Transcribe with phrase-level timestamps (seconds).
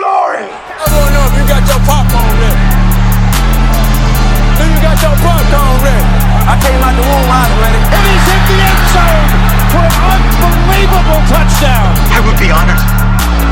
[0.00, 0.48] glory.
[0.48, 2.64] I wanna know if you got your popcorn ready.
[4.56, 6.04] Do you got your popcorn ready?
[6.48, 7.80] I came out the womb, I was ready.
[7.84, 9.28] And he's hit the end zone
[9.76, 11.92] for an unbelievable touchdown.
[12.16, 12.80] I would be honored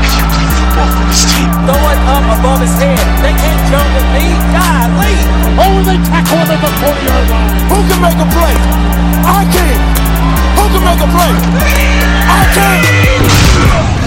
[0.01, 1.49] if you played football for this team.
[1.69, 2.97] Throw it up above his head.
[3.21, 4.25] They can't jump with me.
[4.49, 5.29] God, leave.
[5.53, 7.51] Oh, they tackle him at the 40 yard line.
[7.69, 8.57] Who can make a play?
[9.21, 9.77] I can.
[10.57, 11.33] Who can make a play?
[12.25, 13.98] I can.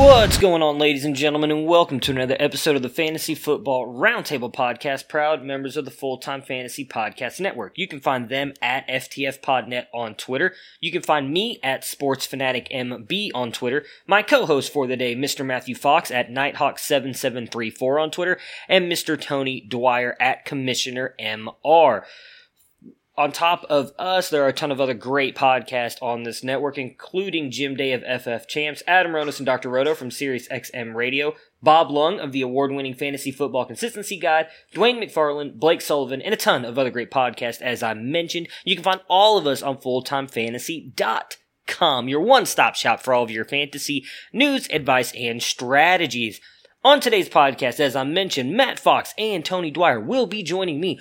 [0.00, 3.86] What's going on, ladies and gentlemen, and welcome to another episode of the Fantasy Football
[3.86, 7.76] Roundtable Podcast, proud members of the Full Time Fantasy Podcast Network.
[7.76, 10.54] You can find them at FTFPodNet on Twitter.
[10.80, 13.84] You can find me at SportsFanaticMB on Twitter.
[14.06, 15.44] My co-host for the day, Mr.
[15.44, 18.38] Matthew Fox at Nighthawk7734 on Twitter,
[18.70, 19.20] and Mr.
[19.20, 22.04] Tony Dyer at Commissioner MR
[23.20, 26.78] on top of us, there are a ton of other great podcasts on this network,
[26.78, 29.68] including Jim Day of FF Champs, Adam Ronis and Dr.
[29.68, 34.98] Roto from Sirius XM Radio, Bob Lung of the award-winning Fantasy Football Consistency Guide, Dwain
[34.98, 38.48] McFarland, Blake Sullivan, and a ton of other great podcasts, as I mentioned.
[38.64, 43.44] You can find all of us on fulltimefantasy.com, your one-stop shop for all of your
[43.44, 46.40] fantasy news, advice, and strategies.
[46.82, 50.98] On today's podcast, as I mentioned, Matt Fox and Tony Dyer will be joining me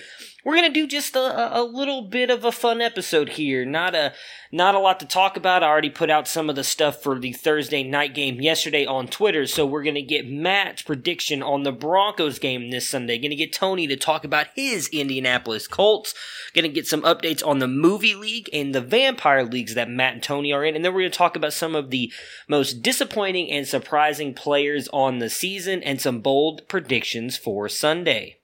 [0.50, 3.64] we're gonna do just a, a little bit of a fun episode here.
[3.66, 4.14] Not a
[4.52, 5.62] not a lot to talk about.
[5.62, 9.08] I already put out some of the stuff for the Thursday night game yesterday on
[9.08, 13.20] Twitter, so we're gonna get Matt's prediction on the Broncos game this Sunday.
[13.20, 16.16] Gonna get Tony to talk about his Indianapolis Colts.
[16.56, 20.24] Gonna get some updates on the movie league and the vampire leagues that Matt and
[20.24, 22.12] Tony are in, and then we're gonna talk about some of the
[22.48, 28.38] most disappointing and surprising players on the season and some bold predictions for Sunday.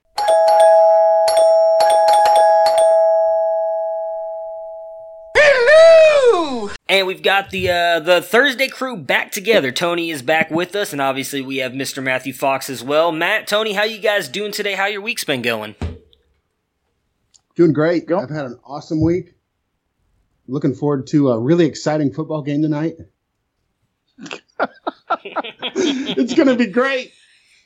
[6.95, 9.69] And we've got the uh, the Thursday crew back together.
[9.69, 12.01] Tony is back with us, and obviously we have Mr.
[12.01, 13.11] Matthew Fox as well.
[13.11, 14.75] Matt, Tony, how you guys doing today?
[14.75, 15.75] How your week's been going?
[17.57, 18.09] Doing great.
[18.09, 19.33] I've had an awesome week.
[20.47, 22.95] Looking forward to a really exciting football game tonight.
[25.25, 27.11] it's going to be great.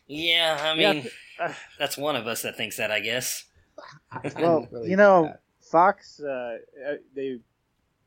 [0.07, 1.07] Yeah, I mean,
[1.39, 1.53] yeah.
[1.77, 3.45] that's one of us that thinks that, I guess.
[4.35, 6.57] well, really you know, Fox, uh,
[7.13, 7.41] they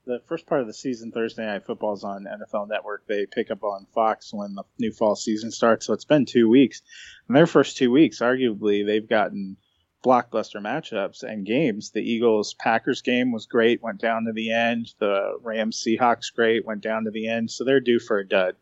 [0.05, 3.07] the first part of the season, Thursday Night Football is on NFL Network.
[3.07, 5.87] They pick up on Fox when the new fall season starts.
[5.87, 6.83] So it's been two weeks.
[7.29, 9.57] In their first two weeks, arguably, they've gotten
[10.05, 11.93] blockbuster matchups and games.
[11.93, 14.93] The Eagles Packers game was great, went down to the end.
[14.99, 17.51] The Rams Seahawks great, went down to the end.
[17.51, 18.57] So they're due for a dud.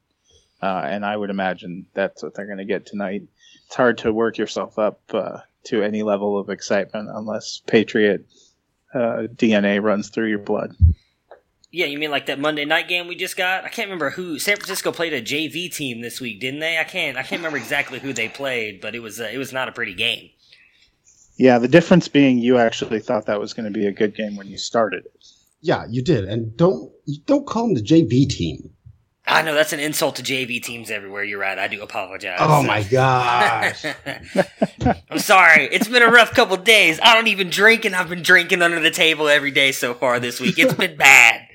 [0.62, 3.22] Uh, and I would imagine that's what they're going to get tonight.
[3.66, 8.26] It's hard to work yourself up uh, to any level of excitement unless Patriot
[8.92, 10.74] uh, DNA runs through your blood.
[11.72, 13.64] Yeah, you mean like that Monday night game we just got?
[13.64, 14.38] I can't remember who.
[14.40, 16.78] San Francisco played a JV team this week, didn't they?
[16.78, 17.16] I can't.
[17.16, 19.72] I can't remember exactly who they played, but it was uh, it was not a
[19.72, 20.30] pretty game.
[21.36, 24.36] Yeah, the difference being you actually thought that was going to be a good game
[24.36, 25.26] when you started it.
[25.60, 26.90] Yeah, you did, and don't
[27.26, 28.70] don't call them the JV team.
[29.26, 31.22] I know that's an insult to JV teams everywhere.
[31.22, 31.56] You're right.
[31.56, 32.38] I do apologize.
[32.40, 33.84] Oh my gosh.
[35.08, 35.68] I'm sorry.
[35.70, 36.98] It's been a rough couple days.
[37.00, 40.18] I don't even drink, and I've been drinking under the table every day so far
[40.18, 40.58] this week.
[40.58, 41.46] It's been bad.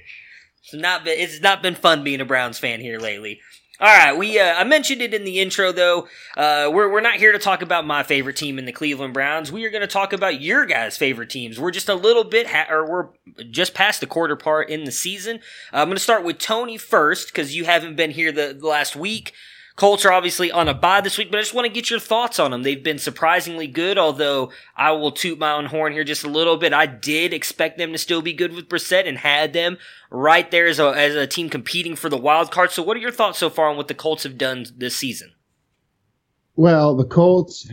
[0.75, 3.39] Not been it's not been fun being a Browns fan here lately.
[3.77, 6.07] All right, we uh, I mentioned it in the intro though.
[6.37, 9.51] Uh, we're we're not here to talk about my favorite team in the Cleveland Browns.
[9.51, 11.59] We are going to talk about your guys' favorite teams.
[11.59, 13.09] We're just a little bit ha- or we're
[13.51, 15.37] just past the quarter part in the season.
[15.73, 18.65] Uh, I'm going to start with Tony first because you haven't been here the, the
[18.67, 19.33] last week.
[19.75, 21.99] Colts are obviously on a bye this week, but I just want to get your
[21.99, 22.63] thoughts on them.
[22.63, 26.55] They've been surprisingly good, although I will toot my own horn here just a little
[26.55, 26.71] bit.
[26.71, 29.77] I did expect them to still be good with Brissett and had them
[30.09, 32.71] right there as a, as a team competing for the wild card.
[32.71, 35.33] So, what are your thoughts so far on what the Colts have done this season?
[36.55, 37.69] Well, the Colts,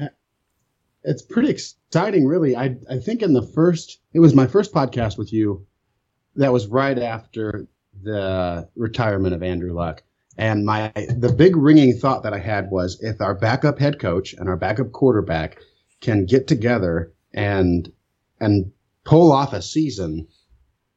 [1.05, 2.57] it's pretty exciting, really.
[2.57, 5.65] I, I think in the first, it was my first podcast with you
[6.35, 7.69] that was right after
[8.03, 10.03] the retirement of Andrew Luck.
[10.39, 14.33] And my the big ringing thought that I had was if our backup head coach
[14.33, 15.59] and our backup quarterback
[16.01, 17.91] can get together and
[18.41, 18.73] and
[19.05, 20.27] pull off a season,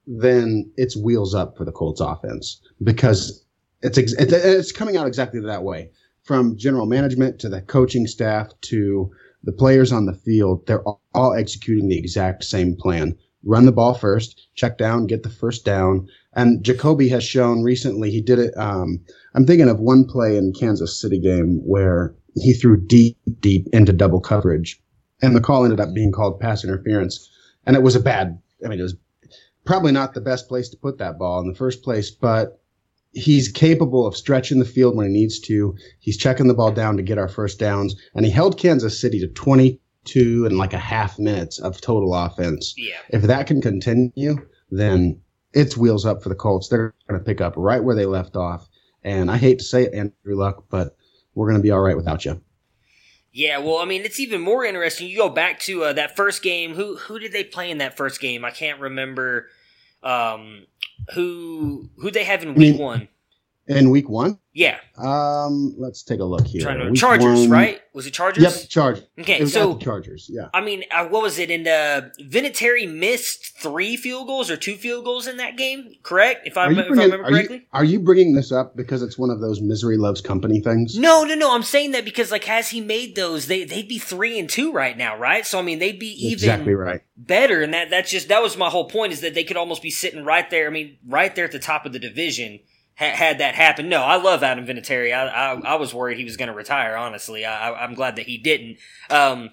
[0.08, 3.44] then it's wheels up for the Colts offense because
[3.82, 5.92] it's ex- it's coming out exactly that way
[6.24, 9.12] from general management to the coaching staff to
[9.44, 10.66] the players on the field.
[10.66, 10.84] They're
[11.14, 13.18] all executing the exact same plan.
[13.46, 18.10] Run the ball first, check down, get the first down, and Jacoby has shown recently
[18.10, 18.54] he did it.
[18.58, 19.00] Um,
[19.36, 23.94] I'm thinking of one play in Kansas City game where he threw deep, deep into
[23.94, 24.82] double coverage,
[25.22, 27.30] and the call ended up being called pass interference,
[27.66, 28.40] and it was a bad.
[28.64, 28.96] I mean, it was
[29.64, 32.60] probably not the best place to put that ball in the first place, but
[33.12, 35.76] he's capable of stretching the field when he needs to.
[36.00, 39.20] He's checking the ball down to get our first downs, and he held Kansas City
[39.20, 39.28] to
[40.06, 42.74] 22 and like a half minutes of total offense.
[42.78, 42.96] Yeah.
[43.10, 44.38] If that can continue,
[44.72, 45.20] then
[45.54, 46.68] it's wheels up for the Colts.
[46.70, 48.68] They're going to pick up right where they left off.
[49.04, 50.96] And I hate to say it, Andrew Luck, but
[51.36, 52.42] we're going to be all right without you.
[53.32, 55.10] Yeah, well, I mean, it's even more interesting.
[55.10, 56.74] You go back to uh, that first game.
[56.74, 58.46] Who who did they play in that first game?
[58.46, 59.50] I can't remember.
[60.02, 60.68] Um,
[61.14, 63.08] who who they have in week mean- one?
[63.68, 66.62] In week one, Yeah, um, let's take a look here.
[66.72, 67.82] to Chargers, one- right?
[67.94, 68.44] Was it Chargers?
[68.44, 69.04] Yep, Chargers.
[69.20, 70.30] Okay, so the Chargers.
[70.32, 70.50] Yeah.
[70.54, 71.50] I mean, uh, what was it?
[71.50, 76.46] In uh, Vinatieri missed three field goals or two field goals in that game, correct?
[76.46, 77.68] If I, you, if I bringing, remember are, you, correctly.
[77.74, 80.96] are you bringing this up because it's one of those misery loves company things?
[81.00, 81.56] No, no, no.
[81.56, 83.48] I'm saying that because like, has he made those?
[83.48, 85.44] They they'd be three and two right now, right?
[85.44, 87.02] So I mean, they'd be even exactly right.
[87.18, 89.82] better, and that that's just that was my whole point is that they could almost
[89.82, 90.68] be sitting right there.
[90.68, 92.60] I mean, right there at the top of the division.
[92.98, 95.14] Ha- had that happen, no, I love Adam Vinatieri.
[95.14, 96.96] I I, I was worried he was going to retire.
[96.96, 98.78] Honestly, I, I'm glad that he didn't.
[99.10, 99.52] Um,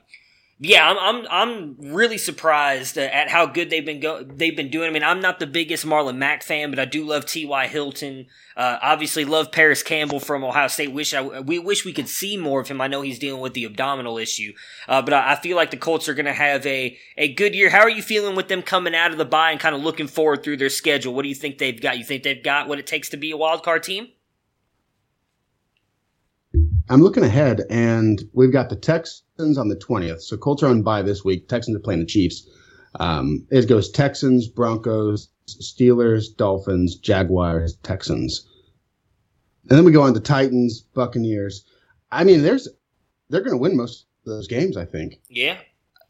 [0.64, 4.88] yeah, I'm I'm I'm really surprised at how good they've been go they've been doing.
[4.88, 7.66] I mean, I'm not the biggest Marlon Mack fan, but I do love T.Y.
[7.66, 8.26] Hilton.
[8.56, 10.92] Uh, obviously, love Parris Campbell from Ohio State.
[10.92, 12.80] Wish I we wish we could see more of him.
[12.80, 14.52] I know he's dealing with the abdominal issue,
[14.86, 17.56] uh, but I, I feel like the Colts are going to have a a good
[17.56, 17.70] year.
[17.70, 20.06] How are you feeling with them coming out of the bye and kind of looking
[20.06, 21.12] forward through their schedule?
[21.12, 21.98] What do you think they've got?
[21.98, 24.10] You think they've got what it takes to be a wild card team?
[26.88, 30.20] I'm looking ahead, and we've got the Texans on the 20th.
[30.22, 31.48] So Colts are on bye this week.
[31.48, 32.48] Texans are playing the Chiefs.
[33.00, 38.46] Um, it goes Texans, Broncos, Steelers, Dolphins, Jaguars, Texans,
[39.68, 41.64] and then we go on to Titans, Buccaneers.
[42.10, 42.68] I mean, there's
[43.30, 44.76] they're going to win most of those games.
[44.76, 45.58] I think Yeah,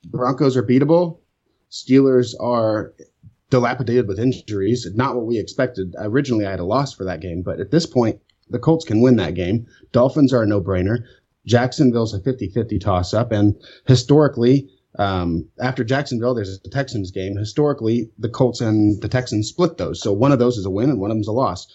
[0.07, 1.21] Broncos are beatable.
[1.71, 2.95] Steelers are
[3.51, 4.87] dilapidated with injuries.
[4.95, 5.95] Not what we expected.
[5.99, 8.21] Originally, I had a loss for that game, but at this point,
[8.53, 9.67] the Colts can win that game.
[9.93, 11.05] Dolphins are a no-brainer.
[11.47, 13.57] Jacksonville's a 50-50 toss-up, and
[13.87, 14.69] historically,
[14.99, 17.37] um, after Jacksonville, there's a Texans game.
[17.37, 20.91] Historically, the Colts and the Texans split those, so one of those is a win
[20.91, 21.67] and one of them's a loss.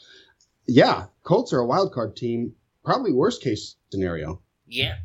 [0.68, 2.54] Yeah, Colts are a wild card team.
[2.86, 4.42] Probably worst case scenario.
[4.68, 4.96] Yeah,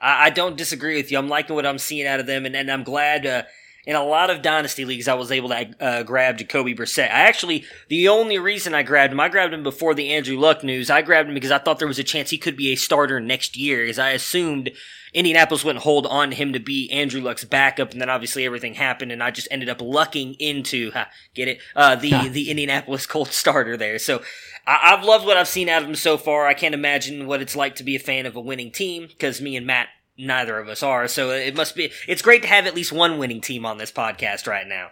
[0.00, 1.18] I, I don't disagree with you.
[1.18, 3.26] I'm liking what I'm seeing out of them, and, and I'm glad.
[3.26, 3.42] Uh,
[3.86, 7.10] in a lot of dynasty leagues, I was able to uh, grab Jacoby Brissett.
[7.10, 10.64] I actually, the only reason I grabbed him, I grabbed him before the Andrew Luck
[10.64, 10.90] news.
[10.90, 13.20] I grabbed him because I thought there was a chance he could be a starter
[13.20, 14.70] next year, as I assumed
[15.14, 18.74] Indianapolis wouldn't hold on to him to be Andrew Luck's backup, and then obviously everything
[18.74, 23.06] happened, and I just ended up lucking into, ha, get it, uh, the the Indianapolis
[23.06, 23.98] Colts starter there.
[23.98, 24.22] So
[24.66, 26.46] I, I've loved what I've seen out of him so far.
[26.46, 29.40] I can't imagine what it's like to be a fan of a winning team because
[29.40, 31.08] me and Matt, neither of us are.
[31.08, 31.90] So it must be.
[32.08, 34.90] It's great to have at least one winning team on this podcast right now.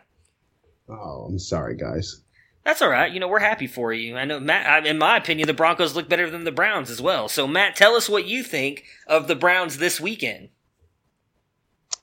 [0.89, 2.21] Oh, I'm sorry, guys.
[2.65, 3.13] That's all right.
[3.13, 4.17] You know, we're happy for you.
[4.17, 4.87] I know, Matt.
[4.87, 7.29] In my opinion, the Broncos look better than the Browns as well.
[7.29, 10.51] So, Matt, tell us what you think of the Browns this weekend.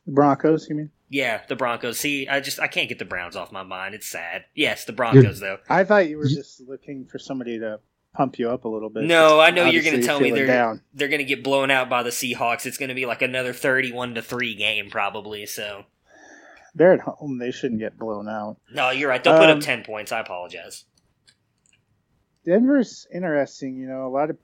[0.05, 0.91] The Broncos, you mean?
[1.09, 1.97] Yeah, the Broncos.
[1.97, 3.95] See, I just I can't get the Browns off my mind.
[3.95, 4.45] It's sad.
[4.53, 5.57] Yes, the Broncos though.
[5.67, 7.79] I thought you were just looking for somebody to
[8.13, 9.03] pump you up a little bit.
[9.03, 10.81] No, I know you're going to tell me they're down.
[10.93, 12.65] they're going to get blown out by the Seahawks.
[12.65, 15.45] It's going to be like another 31 to 3 game probably.
[15.45, 15.85] So,
[16.75, 17.37] They're at home.
[17.39, 18.57] They shouldn't get blown out.
[18.73, 19.23] no, you're right.
[19.23, 20.11] They'll put Um, up 10 points.
[20.11, 20.85] I apologize.
[22.45, 23.77] Denver's interesting.
[23.77, 24.37] You know, a lot of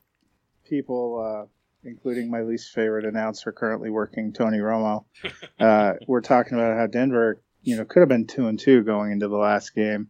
[0.70, 1.48] people, uh,
[1.88, 5.06] including my least favorite announcer currently working, Tony Romo,
[5.60, 9.12] uh, were talking about how Denver, you know, could have been two and two going
[9.12, 10.10] into the last game.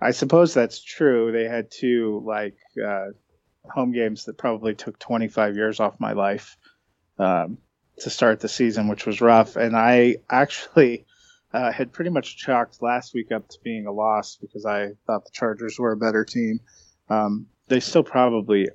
[0.00, 1.32] I suppose that's true.
[1.32, 3.08] They had two like uh,
[3.64, 6.56] home games that probably took 25 years off my life
[7.18, 7.58] um,
[7.98, 9.56] to start the season, which was rough.
[9.56, 11.06] And I actually
[11.52, 15.24] uh, had pretty much chalked last week up to being a loss because I thought
[15.24, 16.60] the Chargers were a better team.
[17.08, 18.68] Um, they still probably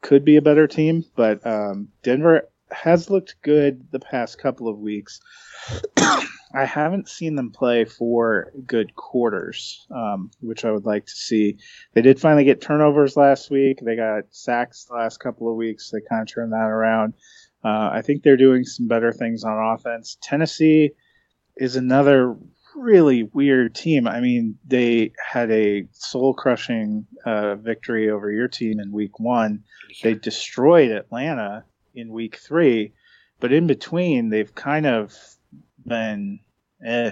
[0.00, 4.78] could be a better team, but um, Denver has looked good the past couple of
[4.78, 5.20] weeks.
[6.54, 11.58] I haven't seen them play for good quarters, um, which I would like to see.
[11.92, 13.80] They did finally get turnovers last week.
[13.82, 15.90] They got sacks the last couple of weeks.
[15.90, 17.14] They kind of turned that around.
[17.64, 20.16] Uh, I think they're doing some better things on offense.
[20.22, 20.92] Tennessee
[21.56, 22.36] is another
[22.76, 24.06] really weird team.
[24.06, 29.64] I mean, they had a soul crushing uh, victory over your team in week one.
[30.02, 31.64] They destroyed Atlanta
[31.94, 32.92] in week three,
[33.40, 35.14] but in between, they've kind of
[35.88, 36.40] been
[36.84, 37.10] eh,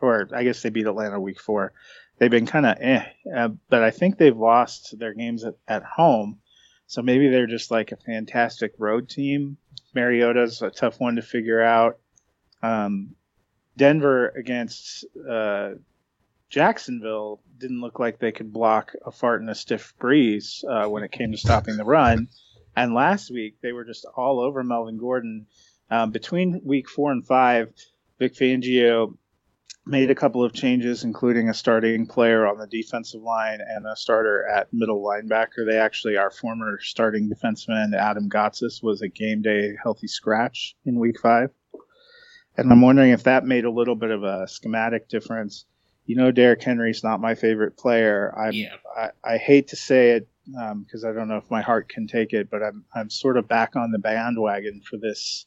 [0.00, 1.72] or I guess they beat Atlanta week four.
[2.18, 5.84] They've been kind of eh, uh, but I think they've lost their games at, at
[5.84, 6.40] home.
[6.86, 9.58] So maybe they're just like a fantastic road team.
[9.94, 11.98] Mariota's a tough one to figure out.
[12.62, 13.14] Um,
[13.76, 15.72] Denver against uh,
[16.48, 21.02] Jacksonville didn't look like they could block a fart in a stiff breeze uh, when
[21.02, 22.28] it came to stopping the run.
[22.74, 25.46] And last week they were just all over Melvin Gordon.
[25.90, 27.72] Um, between week four and five,
[28.18, 29.16] Vic Fangio
[29.86, 33.96] made a couple of changes, including a starting player on the defensive line and a
[33.96, 35.66] starter at middle linebacker.
[35.66, 40.98] They actually, our former starting defenseman Adam Gotsis was a game day healthy scratch in
[40.98, 41.50] week five.
[42.56, 45.64] And I'm wondering if that made a little bit of a schematic difference.
[46.06, 48.34] You know, Derrick Henry's not my favorite player.
[48.36, 48.74] I'm, Yeah.
[48.96, 50.28] I, I hate to say it
[50.60, 53.36] um, because I don't know if my heart can take it, but I'm I'm sort
[53.36, 55.46] of back on the bandwagon for this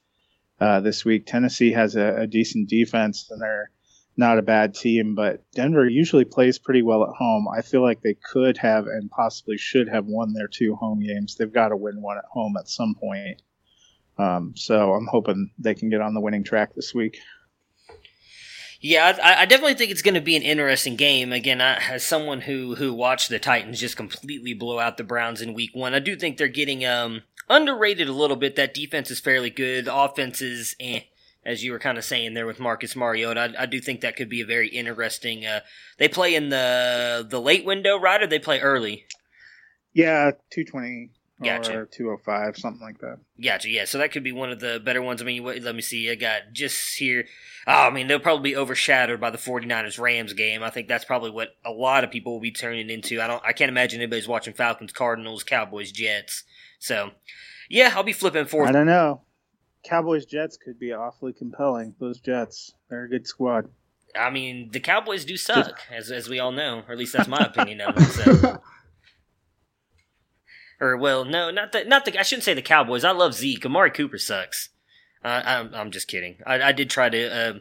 [0.61, 1.25] uh, this week.
[1.25, 3.71] Tennessee has a, a decent defense and they're
[4.15, 7.47] not a bad team, but Denver usually plays pretty well at home.
[7.47, 11.35] I feel like they could have and possibly should have won their two home games.
[11.35, 13.41] They've got to win one at home at some point.
[14.19, 17.17] Um, so I'm hoping they can get on the winning track this week.
[18.81, 21.31] Yeah, I, I definitely think it's going to be an interesting game.
[21.31, 25.41] Again, I, as someone who who watched the Titans just completely blow out the Browns
[25.41, 28.55] in Week One, I do think they're getting um underrated a little bit.
[28.55, 29.85] That defense is fairly good.
[29.85, 31.01] The offense is, eh,
[31.45, 33.53] as you were kind of saying there with Marcus Mariota.
[33.57, 35.45] I, I do think that could be a very interesting.
[35.45, 35.61] Uh,
[35.97, 39.05] they play in the the late window, right, or they play early?
[39.93, 41.09] Yeah, 220
[41.43, 41.79] Gotcha.
[41.79, 43.17] or 205, something like that.
[43.43, 43.69] Gotcha.
[43.69, 45.21] Yeah, so that could be one of the better ones.
[45.21, 46.09] I mean, wait, let me see.
[46.09, 47.25] I got just here.
[47.65, 50.63] Oh, I mean, they'll probably be overshadowed by the 49ers Rams game.
[50.63, 53.21] I think that's probably what a lot of people will be turning into.
[53.21, 53.43] I don't.
[53.45, 56.43] I can't imagine anybody's watching Falcons, Cardinals, Cowboys, Jets.
[56.81, 57.11] So,
[57.69, 58.67] yeah, I'll be flipping forth.
[58.67, 59.21] I don't know.
[59.83, 61.93] Cowboys Jets could be awfully compelling.
[61.99, 63.69] Those Jets, they're a good squad.
[64.19, 67.29] I mean, the Cowboys do suck, as as we all know, or at least that's
[67.29, 68.03] my opinion of it.
[68.03, 68.57] So.
[70.79, 72.19] Or well, no, not the not the.
[72.19, 73.03] I shouldn't say the Cowboys.
[73.03, 73.63] I love Zeke.
[73.67, 74.69] Amari Cooper sucks.
[75.23, 76.37] Uh, I'm I'm just kidding.
[76.43, 77.53] I, I did try to uh,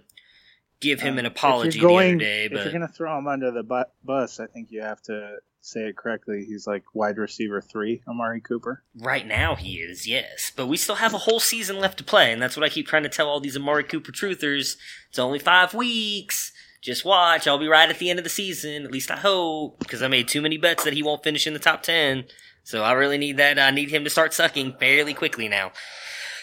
[0.80, 3.18] give him an Um, apology if going, the other day, if but you're gonna throw
[3.18, 6.44] him under the bu- bus, I think you have to say it correctly.
[6.44, 8.82] He's like wide receiver three, Amari Cooper.
[8.98, 10.52] Right now he is, yes.
[10.54, 12.86] But we still have a whole season left to play, and that's what I keep
[12.86, 14.76] trying to tell all these Amari Cooper truthers.
[15.08, 16.52] It's only five weeks.
[16.80, 17.46] Just watch.
[17.46, 18.84] I'll be right at the end of the season.
[18.84, 21.52] At least I hope, because I made too many bets that he won't finish in
[21.52, 22.24] the top ten.
[22.62, 23.58] So I really need that.
[23.58, 25.72] I need him to start sucking fairly quickly now.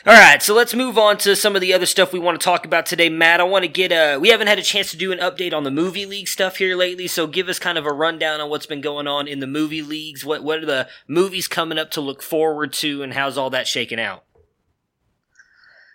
[0.07, 2.45] All right, so let's move on to some of the other stuff we want to
[2.45, 3.41] talk about today, Matt.
[3.41, 5.65] I want to get uh we haven't had a chance to do an update on
[5.65, 8.65] the movie league stuff here lately, so give us kind of a rundown on what's
[8.65, 10.23] been going on in the movie leagues.
[10.23, 13.67] What what are the movies coming up to look forward to and how's all that
[13.67, 14.23] shaking out?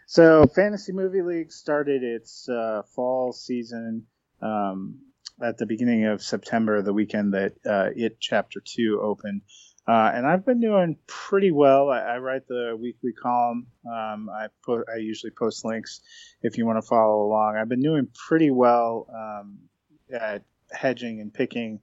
[0.04, 4.08] So, Fantasy Movie League started its uh, fall season
[4.42, 4.98] um,
[5.42, 9.40] at the beginning of September, the weekend that uh, It Chapter 2 opened.
[9.86, 11.90] Uh, and I've been doing pretty well.
[11.90, 13.66] I, I write the weekly column.
[13.84, 16.00] Um, I, po- I usually post links
[16.42, 17.56] if you want to follow along.
[17.56, 19.58] I've been doing pretty well um,
[20.12, 21.80] at hedging and picking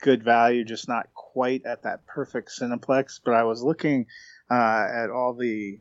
[0.00, 3.20] good value, just not quite at that perfect Cineplex.
[3.24, 4.06] But I was looking
[4.48, 5.80] uh, at all the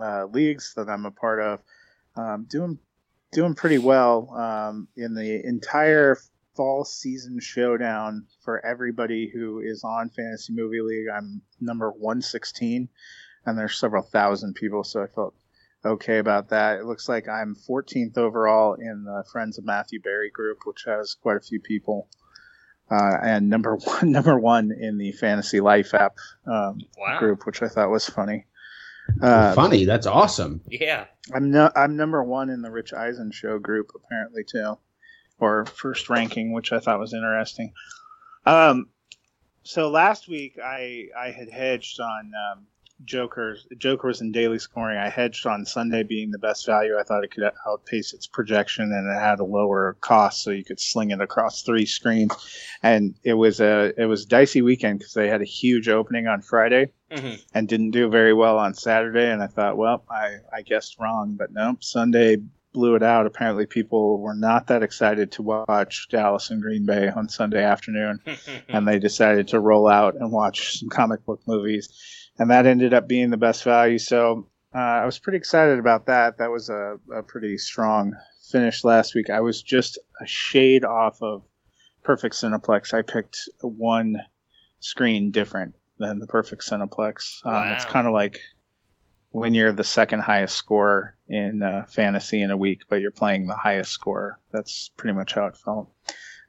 [0.00, 1.60] uh, leagues that I'm a part of,
[2.16, 2.78] um, doing
[3.32, 6.18] doing pretty well um, in the entire
[6.56, 11.06] fall season showdown for everybody who is on Fantasy Movie League.
[11.14, 12.88] I'm number 116,
[13.44, 15.34] and there's several thousand people, so I felt
[15.84, 16.78] okay about that.
[16.78, 21.14] It looks like I'm 14th overall in the Friends of Matthew Berry group, which has
[21.14, 22.08] quite a few people.
[22.90, 27.18] Uh, and number one, number one in the Fantasy Life app um, Wow.
[27.18, 28.46] group, which I thought was funny.
[29.22, 29.84] Uh, Funny.
[29.84, 30.60] That's awesome.
[30.68, 31.06] Yeah.
[31.32, 34.78] I'm no, I'm number one in the Rich Eisen show group apparently too,
[35.38, 37.72] or first ranking, which I thought was interesting.
[38.44, 38.88] Um,
[39.62, 42.66] so last week I I had hedged on um,
[43.04, 44.98] Joker's Joker's in daily scoring.
[44.98, 46.96] I hedged on Sunday being the best value.
[46.98, 50.64] I thought it could outpace its projection and it had a lower cost, so you
[50.64, 52.32] could sling it across three screens.
[52.82, 56.26] And it was a it was a dicey weekend because they had a huge opening
[56.26, 59.30] on Friday hmm and didn't do very well on Saturday.
[59.30, 62.36] And I thought, well, I, I guessed wrong, but no, Sunday
[62.76, 63.24] blew it out.
[63.24, 68.20] Apparently, people were not that excited to watch Dallas and Green Bay on Sunday afternoon,
[68.68, 71.88] and they decided to roll out and watch some comic book movies.
[72.38, 73.96] And that ended up being the best value.
[73.96, 76.36] So uh, I was pretty excited about that.
[76.36, 78.12] That was a, a pretty strong
[78.52, 79.30] finish last week.
[79.30, 81.44] I was just a shade off of
[82.02, 82.92] Perfect Cineplex.
[82.92, 84.16] I picked one
[84.80, 87.40] screen different than the Perfect Cineplex.
[87.46, 88.38] Um, It's kind of like
[89.30, 93.46] when you're the second highest scorer in uh, fantasy in a week, but you're playing
[93.46, 94.38] the highest score.
[94.52, 95.90] That's pretty much how it felt.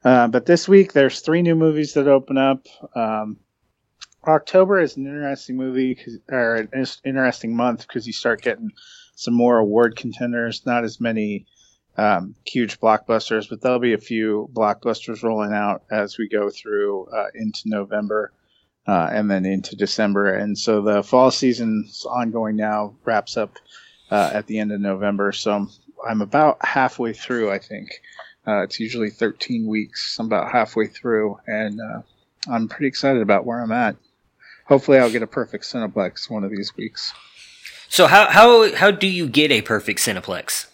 [0.04, 2.66] Uh, but this week, there's three new movies that open up.
[2.94, 3.38] Um,
[4.26, 5.98] October is an interesting movie
[6.30, 8.70] or an interesting month because you start getting
[9.14, 10.64] some more award contenders.
[10.66, 11.46] Not as many
[11.96, 17.06] um, huge blockbusters, but there'll be a few blockbusters rolling out as we go through
[17.06, 18.32] uh, into November
[18.86, 20.32] uh, and then into December.
[20.32, 23.58] And so the fall season's ongoing now, wraps up
[24.10, 25.32] uh, at the end of November.
[25.32, 25.68] So
[26.06, 28.00] I'm about halfway through, I think.
[28.46, 30.16] Uh, it's usually 13 weeks.
[30.18, 32.00] I'm about halfway through, and uh,
[32.50, 33.96] I'm pretty excited about where I'm at.
[34.66, 37.12] Hopefully, I'll get a perfect Cineplex one of these weeks.
[37.88, 40.66] So how how how do you get a perfect Cineplex?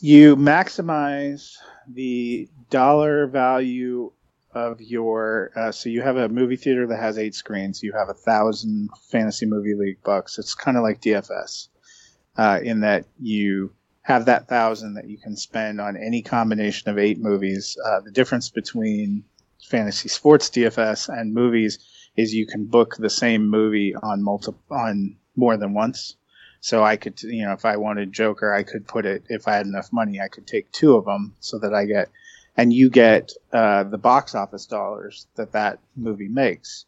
[0.00, 1.54] You maximize
[1.88, 4.12] the dollar value
[4.52, 5.50] of your.
[5.56, 7.82] Uh, so you have a movie theater that has eight screens.
[7.82, 10.38] You have a thousand fantasy movie league bucks.
[10.38, 11.68] It's kind of like DFS,
[12.36, 16.98] uh, in that you have that thousand that you can spend on any combination of
[16.98, 17.76] eight movies.
[17.84, 19.24] Uh, the difference between
[19.68, 21.78] fantasy sports DFS and movies
[22.16, 26.16] is you can book the same movie on multi on more than once.
[26.60, 29.24] So I could, you know, if I wanted Joker, I could put it.
[29.28, 32.10] If I had enough money, I could take two of them so that I get,
[32.56, 36.86] and you get uh, the box office dollars that that movie makes.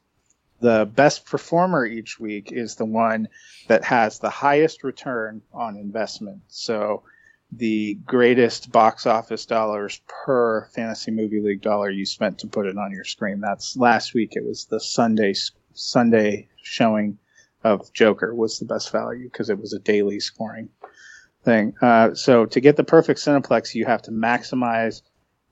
[0.60, 3.28] The best performer each week is the one
[3.66, 6.42] that has the highest return on investment.
[6.48, 7.02] So
[7.50, 12.78] the greatest box office dollars per fantasy movie league dollar you spent to put it
[12.78, 13.40] on your screen.
[13.40, 14.36] That's last week.
[14.36, 15.34] It was the Sunday
[15.74, 17.18] Sunday showing
[17.64, 20.68] of Joker was the best value because it was a daily scoring
[21.44, 21.74] thing.
[21.80, 25.02] Uh, so to get the perfect Cineplex, you have to maximize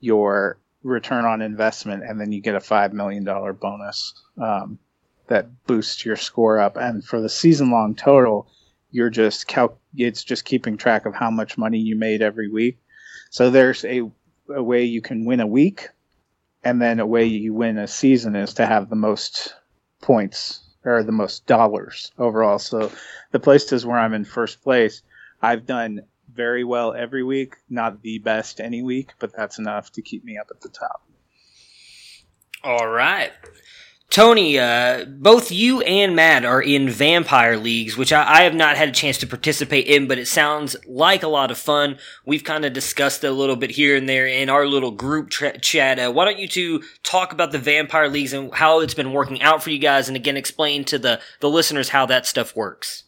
[0.01, 4.79] your return on investment, and then you get a five million dollar bonus um,
[5.27, 6.75] that boosts your score up.
[6.75, 8.47] And for the season long total,
[8.89, 12.77] you're just cal- it's just keeping track of how much money you made every week.
[13.29, 14.01] So there's a,
[14.53, 15.87] a way you can win a week,
[16.63, 19.53] and then a way you win a season is to have the most
[20.01, 22.59] points or the most dollars overall.
[22.59, 22.91] So
[23.31, 25.03] the places where I'm in first place,
[25.41, 26.01] I've done
[26.33, 30.37] very well every week, not the best any week, but that's enough to keep me
[30.37, 31.03] up at the top.
[32.63, 33.31] All right.
[34.11, 38.75] Tony, uh, both you and Matt are in vampire leagues, which I, I, have not
[38.75, 41.97] had a chance to participate in, but it sounds like a lot of fun.
[42.25, 45.29] We've kind of discussed it a little bit here and there in our little group
[45.29, 45.97] tra- chat.
[45.97, 49.41] Uh, why don't you two talk about the vampire leagues and how it's been working
[49.41, 53.03] out for you guys, and again explain to the the listeners how that stuff works.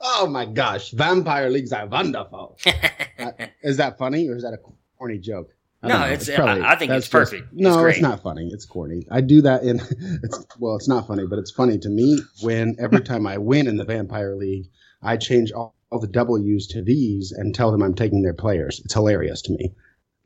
[0.00, 2.58] Oh my gosh, vampire leagues are wonderful.
[3.18, 3.32] uh,
[3.62, 4.58] is that funny or is that a
[4.98, 5.54] corny joke?
[5.82, 7.50] no, it's, it's probably, I, I think it's perfect.
[7.50, 8.48] Just, no, it's, it's, not funny.
[8.52, 9.06] It's corny.
[9.10, 9.80] I do that in
[10.22, 13.66] it's well, it's not funny, but it's funny to me when every time I win
[13.66, 14.66] in the Vampire League,
[15.02, 18.80] I change all, all the W's to V's and tell them I'm taking their players.
[18.84, 19.74] It's hilarious to me.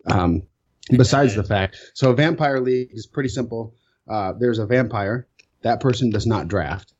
[0.06, 0.42] Um,
[0.90, 3.74] besides the fact, so a Vampire League is pretty simple.
[4.08, 5.28] Uh, there's a vampire.
[5.62, 6.92] That person does not draft.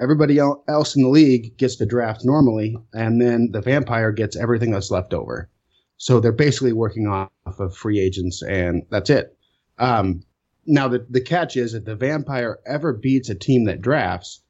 [0.00, 4.70] Everybody else in the league gets the draft normally, and then the vampire gets everything
[4.70, 5.50] that's left over.
[5.98, 9.36] So they're basically working off of free agents, and that's it.
[9.78, 10.22] Um,
[10.66, 14.42] now, the, the catch is that the vampire ever beats a team that drafts,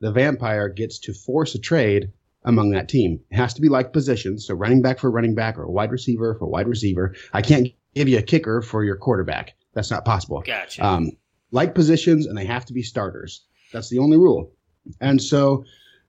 [0.00, 2.12] the vampire gets to force a trade
[2.44, 3.20] among that team.
[3.30, 6.36] It has to be like positions, so running back for running back or wide receiver
[6.38, 7.14] for wide receiver.
[7.32, 9.54] I can't give you a kicker for your quarterback.
[9.72, 10.42] That's not possible.
[10.46, 10.84] Gotcha.
[10.84, 11.12] Um,
[11.50, 13.44] like positions, and they have to be starters.
[13.72, 14.52] That's the only rule.
[15.00, 15.64] And so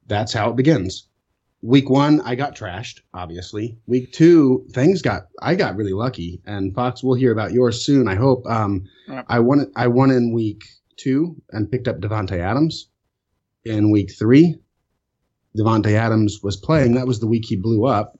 [0.07, 1.07] that's how it begins.
[1.61, 3.77] Week one i got trashed obviously.
[3.87, 6.41] Week two things got i got really lucky.
[6.45, 8.45] And fox will hear about yours soon i hope.
[8.45, 8.83] Um,
[9.27, 10.63] i won i won in week
[10.97, 12.89] two and picked up davante adams.
[13.63, 14.55] In week three
[15.57, 16.93] davante adams was playing.
[16.95, 18.19] That was the week he blew up.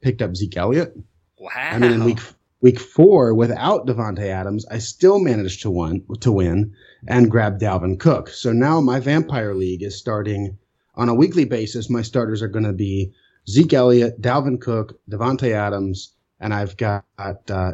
[0.00, 0.94] Picked up zeke elliott.
[1.38, 2.20] Wow and then in week
[2.60, 6.72] week four without Davante adams i still managed to win to win
[7.08, 10.58] and grab dalvin cook so now my vampire league is starting
[11.00, 13.12] on a weekly basis, my starters are going to be
[13.48, 17.32] Zeke Elliott, Dalvin Cook, Davante Adams, and I've got uh,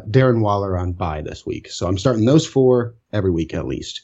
[0.09, 1.69] Darren Waller on bye this week.
[1.69, 4.03] So I'm starting those four every week at least.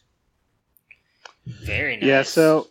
[1.46, 2.06] Very nice.
[2.06, 2.68] Yeah, so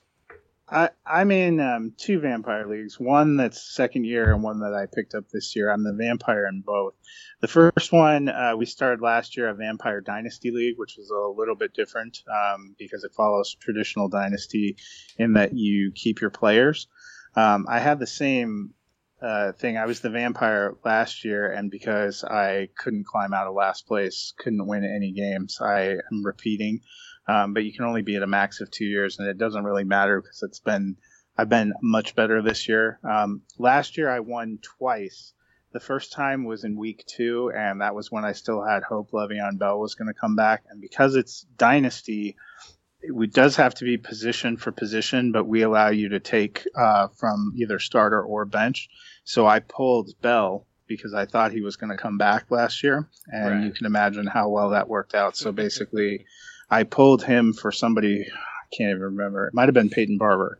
[1.07, 2.99] I'm in um, two vampire leagues.
[2.99, 5.71] One that's second year, and one that I picked up this year.
[5.71, 6.95] I'm the vampire in both.
[7.41, 11.39] The first one uh, we started last year, a Vampire Dynasty League, which was a
[11.39, 14.77] little bit different um, because it follows traditional Dynasty
[15.19, 16.89] in that you keep your players.
[17.37, 18.75] Um, I had the same
[19.21, 19.77] uh, thing.
[19.77, 24.33] I was the vampire last year, and because I couldn't climb out of last place,
[24.39, 26.81] couldn't win any games, I am repeating.
[27.29, 29.65] Um, but you can only be at a max of two years, and it doesn't
[29.65, 30.97] really matter because it's been
[31.37, 32.99] I've been much better this year.
[33.09, 35.33] Um, last year I won twice.
[35.73, 39.13] The first time was in week two, and that was when I still had hope
[39.13, 40.65] Le'Veon Bell was going to come back.
[40.69, 42.37] And because it's dynasty,
[43.01, 47.09] it does have to be position for position, but we allow you to take uh,
[47.19, 48.91] from either starter or bench.
[49.25, 53.09] So I pulled Bell because I thought he was going to come back last year,
[53.29, 53.65] and Right.
[53.65, 55.37] you can imagine how well that worked out.
[55.37, 56.27] So basically,
[56.73, 59.47] I pulled him for somebody I can't even remember.
[59.47, 60.59] It might have been Peyton Barber.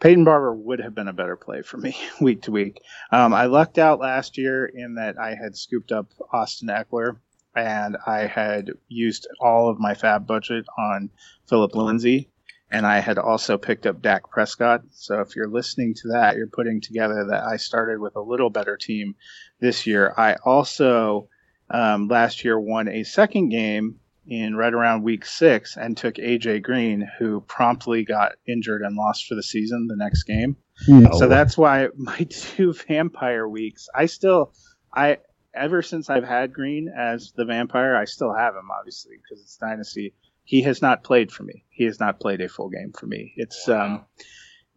[0.00, 2.82] Peyton Barber would have been a better play for me week to week.
[3.12, 7.18] Um, I lucked out last year in that I had scooped up Austin Ekeler
[7.54, 11.10] and I had used all of my fab budget on
[11.48, 12.28] Phillip Lindsay,
[12.70, 14.82] and I had also picked up Dak Prescott.
[14.90, 18.50] So if you're listening to that, you're putting together that I started with a little
[18.50, 19.14] better team
[19.60, 20.12] this year.
[20.18, 21.28] I also
[21.70, 26.62] um, last year won a second game in right around week six and took AJ
[26.62, 30.56] Green, who promptly got injured and lost for the season the next game.
[30.88, 31.10] No.
[31.12, 34.52] So that's why my two vampire weeks, I still,
[34.94, 35.18] I
[35.54, 39.56] ever since I've had Green as the vampire, I still have him obviously because it's
[39.56, 40.14] dynasty.
[40.44, 41.64] He has not played for me.
[41.70, 43.32] He has not played a full game for me.
[43.36, 44.04] It's um,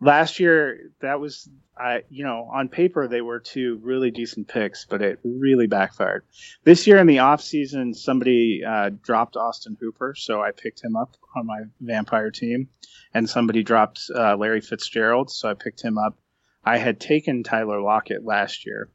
[0.01, 1.47] last year that was
[1.79, 6.25] I you know on paper they were two really decent picks, but it really backfired.
[6.63, 10.95] This year in the off season, somebody uh, dropped Austin Hooper, so I picked him
[10.95, 12.69] up on my vampire team,
[13.13, 16.17] and somebody dropped uh, Larry Fitzgerald, so I picked him up.
[16.65, 18.89] I had taken Tyler Lockett last year,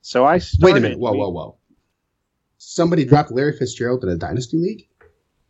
[0.00, 0.98] so I started Wait a minute.
[0.98, 1.56] Whoa, whoa, whoa.
[2.56, 4.88] Somebody dropped Larry Fitzgerald in a dynasty league.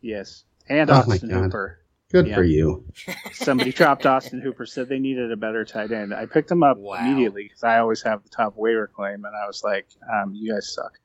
[0.01, 1.80] Yes, and Oh Austin Hooper.
[2.11, 2.35] Good Yeah.
[2.35, 2.85] for you.
[3.31, 6.13] somebody dropped Austin Hooper, said they needed a better tight end.
[6.13, 6.95] I picked him up Wow.
[6.95, 10.53] immediately because I always have the top waiver claim, and I was like, um, "You
[10.53, 10.99] guys suck."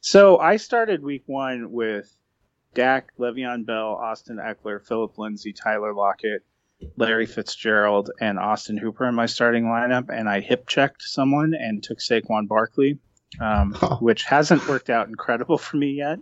[0.00, 2.12] So I started week one with
[2.74, 6.42] Dak, Le'Veon Bell, Austin Ekeler, Phillip Lindsay, Tyler Lockett,
[6.96, 11.82] Larry Fitzgerald, and Austin Hooper in my starting lineup, and I hip checked someone and
[11.82, 12.98] took Saquon Barkley,
[13.40, 13.96] um, Oh.
[14.00, 16.18] which hasn't worked out incredible for me yet.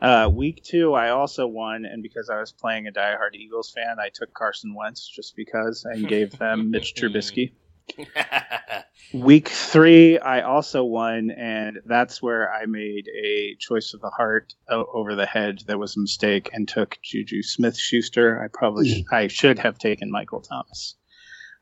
[0.00, 3.96] Uh, week two, I also won, and because I was playing a diehard Eagles fan,
[3.98, 7.52] I took Carson Wentz just because and gave them Mitch Trubisky.
[9.14, 14.54] Week three, I also won, and that's where I made a choice of the heart
[14.68, 18.42] over the head that was a mistake and took Juju Smith Schuster.
[18.42, 20.96] I probably sh- I should have taken Michael Thomas,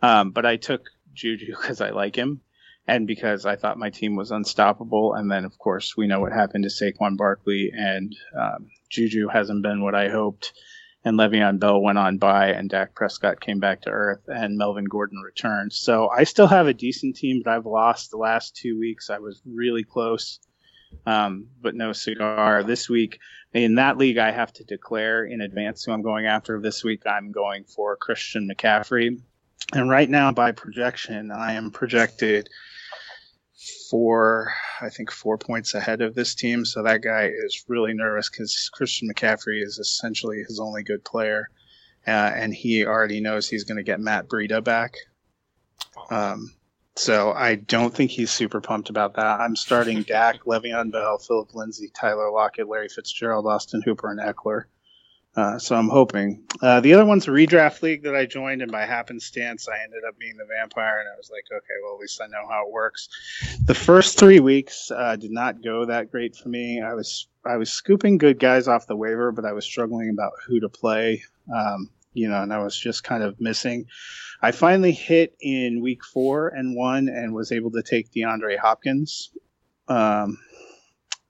[0.03, 2.41] um, but I took Juju because I like him
[2.89, 5.15] and because I thought my team was unstoppable.
[5.15, 9.63] And then, of course, we know what happened to Saquon Barkley, and um, Juju hasn't
[9.63, 10.53] been what I hoped.
[11.05, 14.87] And Le'Veon Bell went on by, and Dak Prescott came back to earth, and Melvin
[14.87, 15.73] Gordon returned.
[15.73, 19.09] So I still have a decent team, but I've lost the last two weeks.
[19.09, 20.41] I was really close,
[21.07, 22.65] um, but no cigar.
[22.65, 23.21] This week,
[23.53, 26.61] in that league, I have to declare in advance who I'm going after.
[26.61, 29.21] This week, I'm going for Christian McCaffrey.
[29.73, 32.49] And right now, by projection, I am projected
[33.91, 36.65] four, I think four points ahead of this team.
[36.65, 41.49] So that guy is really nervous because Christian McCaffrey is essentially his only good player,
[42.07, 44.95] uh, and he already knows he's going to get Matt Breida back.
[46.11, 46.53] Um,
[46.97, 49.41] so I don't think he's super pumped about that.
[49.41, 54.65] I'm starting Dak, Le'Veon Bell, Phillip Lindsay, Tyler Lockett, Larry Fitzgerald, Austin Hooper, and Ekeler.
[55.37, 56.43] Uh, so I'm hoping.
[56.63, 60.03] Uh, the other one's a redraft league that I joined, and by happenstance, I ended
[60.09, 62.67] up being the vampire, and I was like, okay, well, at least I know how
[62.67, 63.09] it works.
[63.67, 66.81] The first three weeks uh, did not go that great for me.
[66.81, 70.33] I was I was scooping good guys off the waiver, but I was struggling about
[70.47, 71.23] who to play.
[71.55, 73.87] Um, you know, and I was just kind of missing.
[74.41, 79.31] I finally hit in week four and one, and was able to take DeAndre Hopkins.
[79.89, 80.39] Um,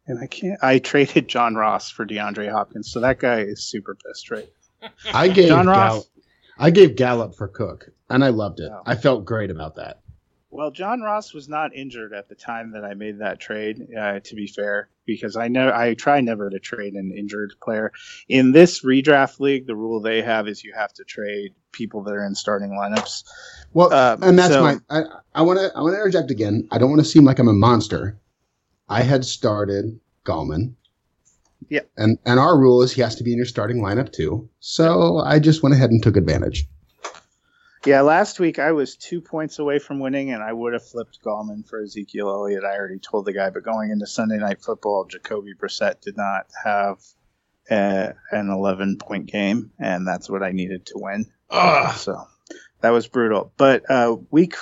[0.06, 0.58] and I can't.
[0.62, 4.48] I traded John Ross for DeAndre Hopkins, so that guy is super pissed, right?
[5.12, 5.90] I gave John Ross.
[5.92, 6.06] Gallup,
[6.58, 8.70] I gave Gallup for Cook, and I loved it.
[8.72, 8.82] Oh.
[8.86, 10.00] I felt great about that.
[10.50, 13.88] Well, John Ross was not injured at the time that I made that trade.
[13.98, 17.92] Uh, to be fair, because I know I try never to trade an injured player.
[18.28, 22.14] In this redraft league, the rule they have is you have to trade people that
[22.14, 23.24] are in starting lineups.
[23.74, 24.76] Well, Uh, and that's so- my.
[24.88, 25.02] I,
[25.34, 25.70] I want to.
[25.76, 26.66] I want to interject again.
[26.70, 28.16] I don't want to seem like I'm a monster.
[28.88, 30.74] I had started Gallman.
[31.68, 31.80] Yeah.
[31.96, 34.48] And and our rule is he has to be in your starting lineup too.
[34.60, 36.66] So I just went ahead and took advantage.
[37.84, 41.22] Yeah, last week I was two points away from winning, and I would have flipped
[41.22, 42.64] Gallman for Ezekiel Elliott.
[42.64, 46.46] I already told the guy, but going into Sunday Night Football, Jacoby Brissett did not
[46.64, 46.98] have
[47.70, 51.26] uh, an 11 point game, and that's what I needed to win.
[51.96, 52.26] So
[52.80, 53.52] that was brutal.
[53.56, 54.56] But uh, week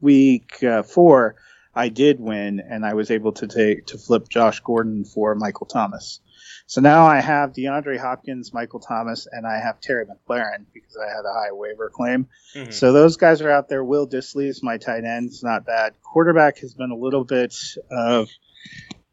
[0.00, 1.34] week uh, four,
[1.74, 5.66] I did win, and I was able to take to flip Josh Gordon for Michael
[5.66, 6.20] Thomas.
[6.66, 11.06] So now I have DeAndre Hopkins, Michael Thomas, and I have Terry McLaurin because I
[11.08, 12.28] had a high waiver claim.
[12.54, 12.72] Mhm.
[12.72, 13.84] So those guys are out there.
[13.84, 15.26] Will Dissly is my tight end.
[15.26, 15.94] It's not bad.
[16.02, 17.54] Quarterback has been a little bit
[17.90, 18.30] of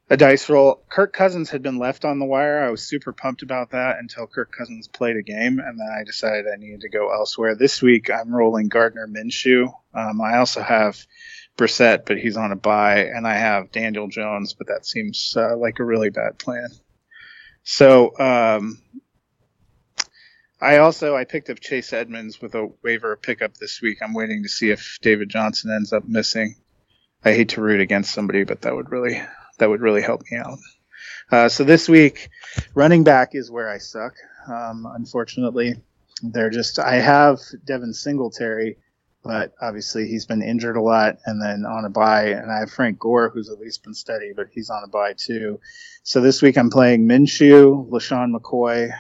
[0.10, 0.84] a dice roll.
[0.90, 2.64] Kirk Cousins had been left on the wire.
[2.64, 6.04] I was super pumped about that until Kirk Cousins played a game, and then I
[6.04, 7.56] decided I needed to go elsewhere.
[7.56, 9.72] This week, I'm rolling Gardner Minshew.
[9.94, 11.06] Um, I also have
[11.60, 15.58] Brissett, but he's on a buy, and I have Daniel Jones, but that seems uh,
[15.58, 16.70] like a really bad plan.
[17.64, 18.82] So um,
[20.62, 23.98] I also I picked up Chase Edmonds with a waiver pickup this week.
[24.02, 26.56] I'm waiting to see if David Johnson ends up missing.
[27.26, 29.22] I hate to root against somebody, but that would really
[29.58, 30.60] that would really help me out.
[31.30, 32.30] Uh, so this week,
[32.74, 34.14] running back is where I suck.
[34.48, 35.76] Um, unfortunately,
[36.24, 38.78] they're just I have Devin Singletary,
[39.24, 42.72] but obviously he's been injured a lot and then on a bye, and I have
[42.72, 45.60] Frank Gore who's at least been steady, but he's on a bye too.
[46.04, 48.92] So this week I'm playing Minshew, LeSean McCoy,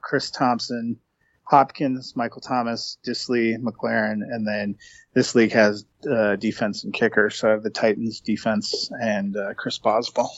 [0.00, 0.98] Chris Thompson,
[1.44, 4.76] Hopkins, Michael Thomas, Dissly, McLaurin, and then
[5.12, 7.30] this league has uh, defense and kicker.
[7.30, 10.34] So I have the Titans defense and uh, Chris Boswell.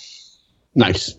[0.75, 1.19] Nice.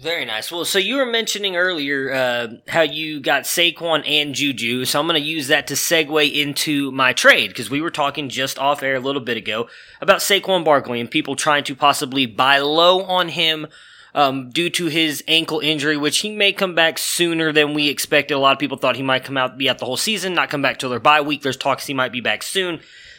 [0.00, 0.52] Very nice.
[0.52, 5.08] Well, so you were mentioning earlier uh, how you got Saquon and Juju, so I'm
[5.08, 8.84] going to use that to segue into my trade because we were talking just off
[8.84, 9.68] air a little bit ago
[10.00, 13.66] about Saquon Barkley and people trying to possibly buy low on him
[14.14, 18.34] um, due to his ankle injury, which he may come back sooner than we expected.
[18.34, 20.48] A lot of people thought he might come out, be out the whole season, not
[20.48, 21.42] come back till their bye week.
[21.42, 22.78] There's talks he might be back soon.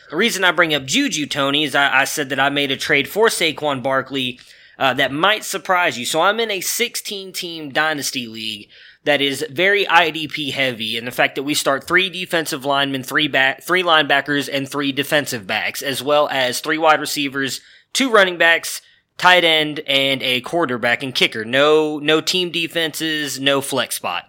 [0.09, 2.77] The reason I bring up Juju, Tony, is I, I said that I made a
[2.77, 4.39] trade for Saquon Barkley
[4.79, 6.05] uh, that might surprise you.
[6.05, 8.69] So I'm in a 16 team dynasty league
[9.03, 13.27] that is very IDP heavy, and the fact that we start three defensive linemen, three
[13.27, 17.61] back, three linebackers, and three defensive backs, as well as three wide receivers,
[17.93, 18.81] two running backs,
[19.17, 21.43] tight end, and a quarterback and kicker.
[21.43, 24.28] No, no team defenses, no flex spot.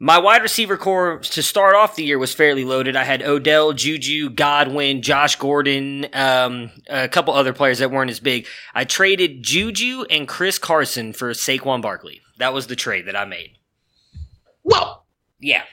[0.00, 2.94] My wide receiver core to start off the year was fairly loaded.
[2.94, 8.20] I had Odell, Juju, Godwin, Josh Gordon, um, a couple other players that weren't as
[8.20, 8.46] big.
[8.74, 12.20] I traded Juju and Chris Carson for Saquon Barkley.
[12.38, 13.58] That was the trade that I made.
[14.62, 15.02] Whoa.
[15.40, 15.64] Yeah.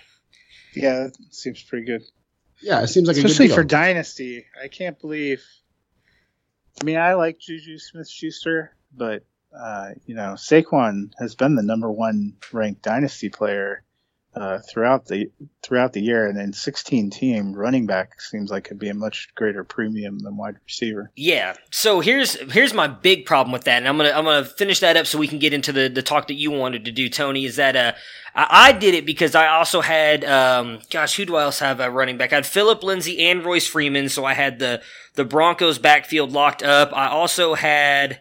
[0.76, 2.02] Yeah, that seems pretty good.
[2.64, 4.46] Yeah, it seems like especially a good for dynasty.
[4.62, 5.44] I can't believe.
[6.82, 9.24] I mean, I like Juju Smith-Schuster, but
[9.56, 13.85] uh, you know, Saquon has been the number one ranked dynasty player
[14.36, 15.32] uh, throughout the
[15.64, 19.30] throughout the year, and then 16 team running back seems like could be a much
[19.36, 21.12] greater premium than wide receiver.
[21.16, 21.56] Yeah.
[21.72, 24.98] So here's here's my big problem with that, and I'm gonna I'm gonna finish that
[24.98, 27.46] up so we can get into the the talk that you wanted to do, Tony.
[27.46, 27.94] Is that uh
[28.36, 31.80] I, I did it because I also had um gosh who do I else have
[31.80, 32.34] a running back?
[32.34, 34.82] I had Phillip Lindsay and Royce Freeman, so I had the
[35.14, 36.92] the Broncos backfield locked up.
[36.94, 38.20] I also had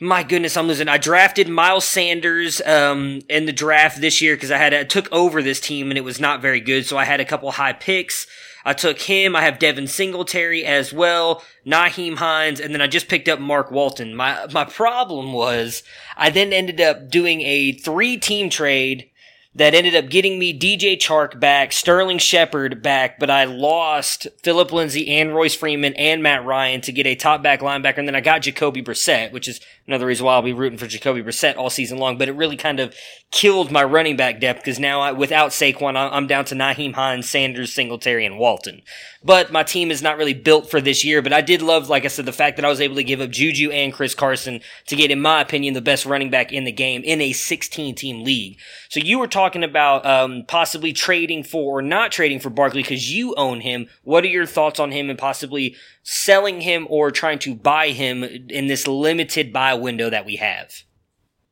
[0.00, 0.88] my goodness, I'm losing.
[0.88, 5.10] I drafted Miles Sanders um, in the draft this year because I had I took
[5.12, 6.86] over this team and it was not very good.
[6.86, 8.26] So I had a couple high picks.
[8.64, 9.36] I took him.
[9.36, 13.70] I have Devin Singletary as well, Nyheim Hines, and then I just picked up Mark
[13.70, 14.14] Walton.
[14.14, 15.82] My my problem was
[16.16, 19.10] I then ended up doing a three team trade
[19.56, 24.72] that ended up getting me DJ Chark back, Sterling Shepard back, but I lost Phillip
[24.72, 28.16] Lindsay and Royce Freeman and Matt Ryan to get a top back linebacker, and then
[28.16, 31.56] I got Jacoby Brissett, which is another reason why I'll be rooting for Jacoby Brissett
[31.56, 32.18] all season long.
[32.18, 32.94] But it really kind of
[33.30, 37.28] killed my running back depth because now I, without Saquon, I'm down to Nyheim Hines,
[37.28, 38.82] Sanders, Singletary, and Walton.
[39.24, 41.22] But my team is not really built for this year.
[41.22, 43.22] But I did love, like I said, the fact that I was able to give
[43.22, 46.64] up Juju and Chris Carson to get, in my opinion, the best running back in
[46.64, 48.58] the game in a 16 team league.
[48.90, 53.10] So you were talking about um, possibly trading for or not trading for Barkley because
[53.12, 53.86] you own him.
[54.02, 58.22] What are your thoughts on him and possibly selling him or trying to buy him
[58.22, 60.70] in this limited buy window that we have?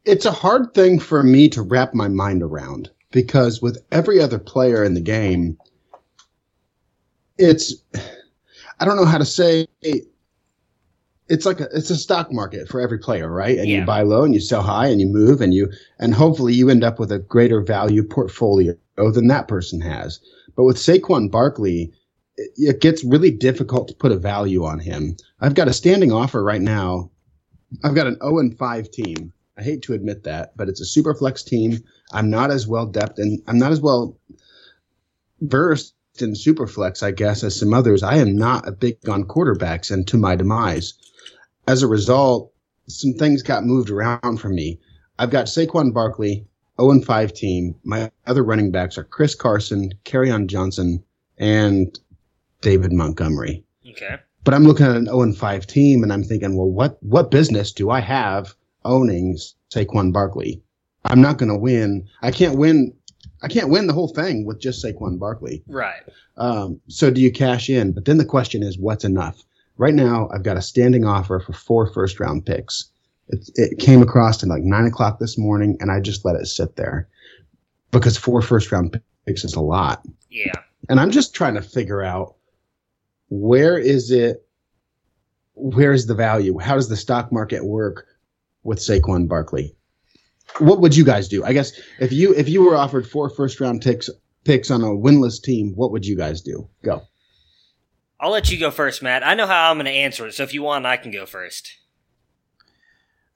[0.05, 4.39] It's a hard thing for me to wrap my mind around because with every other
[4.39, 5.57] player in the game,
[7.39, 7.75] it's
[8.81, 9.67] I don't know how to say
[11.29, 13.59] it's like a, it's a stock market for every player, right?
[13.59, 13.81] And Yeah.
[13.81, 16.69] you buy low and you sell high and you move and you and hopefully you
[16.69, 20.21] end up with a greater value portfolio than that person has.
[20.57, 21.93] But with Saquon Barkley,
[22.37, 25.17] it, it gets really difficult to put a value on him.
[25.41, 27.11] I've got a standing offer right now.
[27.85, 29.33] I've got an 0 and 5 team.
[29.57, 31.79] I hate to admit that, but it's a super flex team.
[32.13, 34.17] I'm not as well depth and I'm not as well
[35.41, 38.03] versed in Superflex, I guess, as some others.
[38.03, 40.95] I am not a big on quarterbacks and to my demise.
[41.67, 42.53] As a result,
[42.89, 44.79] some things got moved around for me.
[45.19, 46.47] I've got Saquon Barkley,
[46.81, 47.75] 0 and 5 team.
[47.85, 51.03] My other running backs are Chris Carson, on Johnson,
[51.39, 51.99] and
[52.61, 53.65] David Montgomery.
[53.89, 54.17] Okay.
[54.45, 57.31] But I'm looking at an 0 and 5 team and I'm thinking, well, what what
[57.31, 59.39] business do I have owning
[59.73, 60.63] Saquon Barkley?
[61.05, 62.09] I'm not going to win.
[62.23, 62.95] I can't win.
[63.43, 65.63] I can't win the whole thing with just Saquon Barkley.
[65.67, 66.03] Right.
[66.37, 67.93] Um, so do you cash in?
[67.93, 69.43] But then the question is, what's enough?
[69.77, 72.91] Right now, I've got a standing offer for four first round picks.
[73.29, 76.47] It, it came across at like nine o'clock this morning, and I just let it
[76.47, 77.09] sit there
[77.91, 80.07] because four first round picks is a lot.
[80.31, 80.53] Yeah.
[80.89, 82.37] And I'm just trying to figure out
[83.29, 84.47] where is it,
[85.55, 86.59] where is the value?
[86.59, 88.07] How does the stock market work
[88.63, 89.75] with Saquon Barkley?
[90.59, 91.45] What would you guys do?
[91.45, 94.11] I guess if you if you were offered four first round picks
[94.45, 96.69] picks on a winless team, what would you guys do?
[96.83, 97.03] Go.
[98.21, 99.27] I'll let you go first, Matt.
[99.27, 101.27] I know how I'm going to answer it, so if you want, I can go
[101.27, 101.73] first.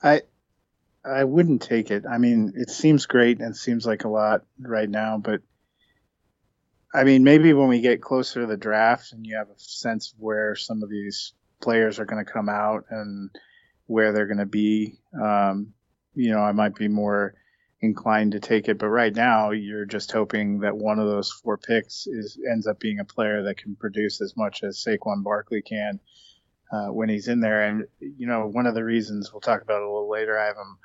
[0.03, 0.23] I
[1.05, 2.05] I wouldn't take it.
[2.09, 5.41] I mean, it seems great and seems like a lot right now, but
[6.93, 10.13] I mean, maybe when we get closer to the draft and you have a sense
[10.13, 13.31] of where some of these players are going to come out and
[13.87, 15.75] where they're going to be, um,
[16.17, 17.35] you know, I might be more
[17.81, 18.79] inclined to take it.
[18.79, 22.81] But right now, you're just hoping that one of those four picks is ends up
[22.81, 26.01] being a player that can produce as much as Saquon Barkley can
[26.73, 27.63] uh, when he's in there.
[27.63, 30.57] And you know, one of the reasons we'll talk about a little later, I have
[30.57, 30.79] him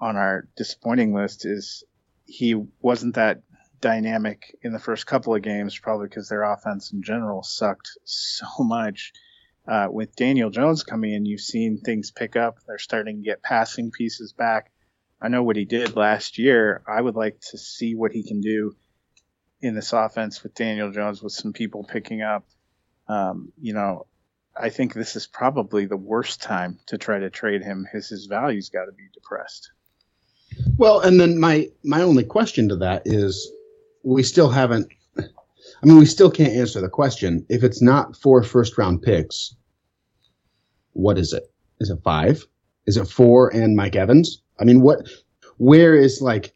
[0.00, 1.84] on our disappointing list is
[2.24, 3.42] he wasn't that
[3.80, 8.46] dynamic in the first couple of games, probably because their offense in general sucked so
[8.60, 9.12] much.
[9.70, 12.58] Uh, with Daniel Jones coming in, you've seen things pick up.
[12.66, 14.72] They're starting to get passing pieces back.
[15.22, 16.82] I know what he did last year.
[16.88, 18.74] I would like to see what he can do
[19.60, 22.44] in this offense with Daniel Jones, with some people picking up.
[23.06, 24.06] Um, you know,
[24.56, 27.86] I think this is probably the worst time to try to trade him.
[27.92, 29.70] His his value's got to be depressed.
[30.78, 33.48] Well, and then my my only question to that is,
[34.02, 34.88] we still haven't.
[35.16, 37.46] I mean, we still can't answer the question.
[37.48, 39.54] If it's not four first round picks,
[40.92, 41.44] what is it?
[41.80, 42.46] Is it five?
[42.86, 44.42] Is it four and Mike Evans?
[44.58, 45.08] I mean, what?
[45.58, 46.54] Where is like?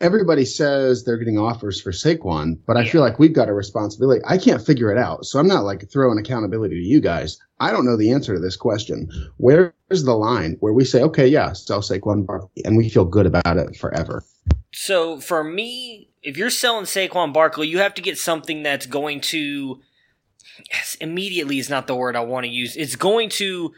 [0.00, 4.20] Everybody says they're getting offers for Saquon, but I feel like we've got a responsibility.
[4.26, 7.38] I can't figure it out, so I'm not like throwing accountability to you guys.
[7.60, 9.08] I don't know the answer to this question.
[9.38, 9.72] Where's
[10.04, 13.56] the line where we say, okay, yeah, sell Saquon Barkley, and we feel good about
[13.56, 14.22] it forever?
[14.72, 19.22] So for me, if you're selling Saquon Barkley, you have to get something that's going
[19.22, 19.80] to
[21.00, 22.76] immediately is not the word I want to use.
[22.76, 23.72] It's going to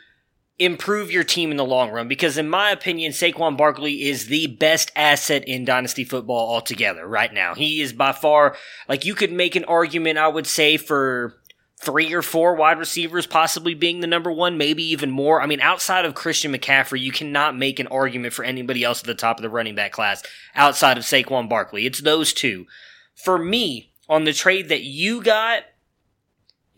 [0.58, 4.48] improve your team in the long run because in my opinion Saquon Barkley is the
[4.48, 7.54] best asset in dynasty football altogether right now.
[7.54, 8.56] He is by far
[8.88, 11.36] like you could make an argument I would say for
[11.80, 15.40] three or four wide receivers possibly being the number one, maybe even more.
[15.40, 19.06] I mean, outside of Christian McCaffrey, you cannot make an argument for anybody else at
[19.06, 20.22] the top of the running back class
[20.56, 21.86] outside of Saquon Barkley.
[21.86, 22.66] It's those two.
[23.14, 25.62] For me, on the trade that you got,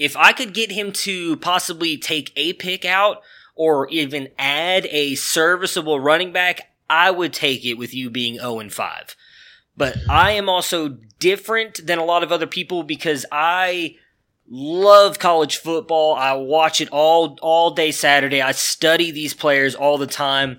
[0.00, 3.22] if I could get him to possibly take a pick out
[3.54, 8.60] or even add a serviceable running back, I would take it with you being 0
[8.60, 9.14] and 5.
[9.76, 13.96] But I am also different than a lot of other people because I
[14.48, 16.14] love college football.
[16.14, 18.40] I watch it all all day Saturday.
[18.40, 20.56] I study these players all the time.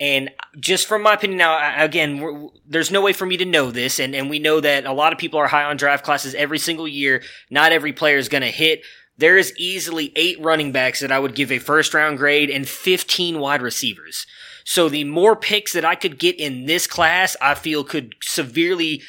[0.00, 0.30] And
[0.60, 3.98] just from my opinion now, again, there's no way for me to know this.
[3.98, 6.58] And, and we know that a lot of people are high on draft classes every
[6.58, 7.22] single year.
[7.50, 8.82] Not every player is going to hit.
[9.16, 12.68] There is easily eight running backs that I would give a first round grade and
[12.68, 14.26] 15 wide receivers.
[14.64, 19.02] So the more picks that I could get in this class, I feel could severely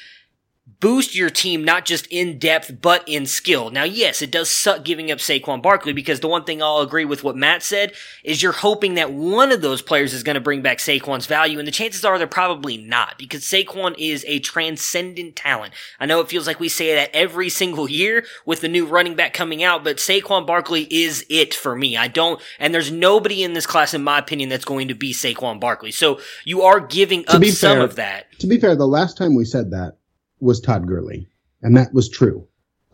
[0.80, 3.70] boost your team not just in depth but in skill.
[3.70, 7.06] Now, yes, it does suck giving up Saquon Barkley because the one thing I'll agree
[7.06, 10.42] with what Matt said is you're hoping that one of those players is going to
[10.42, 14.40] bring back Saquon's value, and the chances are they're probably not because Saquon is a
[14.40, 15.74] transcendent talent.
[16.00, 19.16] I know it feels like we say that every single year with the new running
[19.16, 21.98] back coming out, but Saquon Barkley is it for me.
[21.98, 25.14] I don't, and there's nobody in this class, in my opinion, that's going to be
[25.14, 25.92] Saquon Barkley.
[25.92, 28.32] So you are giving up some fair, of that.
[28.40, 29.99] To be fair, the last time we said that
[30.40, 31.28] was Todd Gurley,
[31.62, 32.46] and that was true.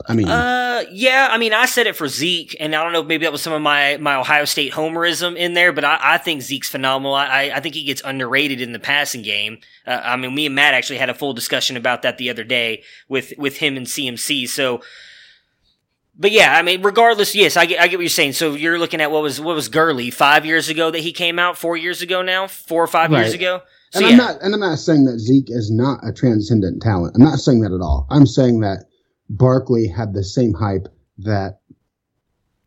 [0.07, 3.01] I mean, uh, yeah, I mean, I said it for Zeke, and I don't know,
[3.01, 6.17] maybe that was some of my, my Ohio State homerism in there, but I, I
[6.17, 7.13] think Zeke's phenomenal.
[7.15, 9.59] I, I think he gets underrated in the passing game.
[9.87, 12.43] Uh, I mean, me and Matt actually had a full discussion about that the other
[12.43, 14.49] day with, with him and CMC.
[14.49, 14.81] So,
[16.17, 18.33] but yeah, I mean, regardless, yes, I get, I get what you're saying.
[18.33, 21.39] So you're looking at what was, what was Gurley five years ago that he came
[21.39, 23.21] out, four years ago now, four or five Right.
[23.21, 23.61] years ago.
[23.95, 24.11] So and yeah.
[24.11, 27.15] I'm not, and I'm not saying that Zeke is not a transcendent talent.
[27.15, 28.05] I'm not saying that at all.
[28.09, 28.87] I'm saying that
[29.29, 31.61] Barkley had the same hype that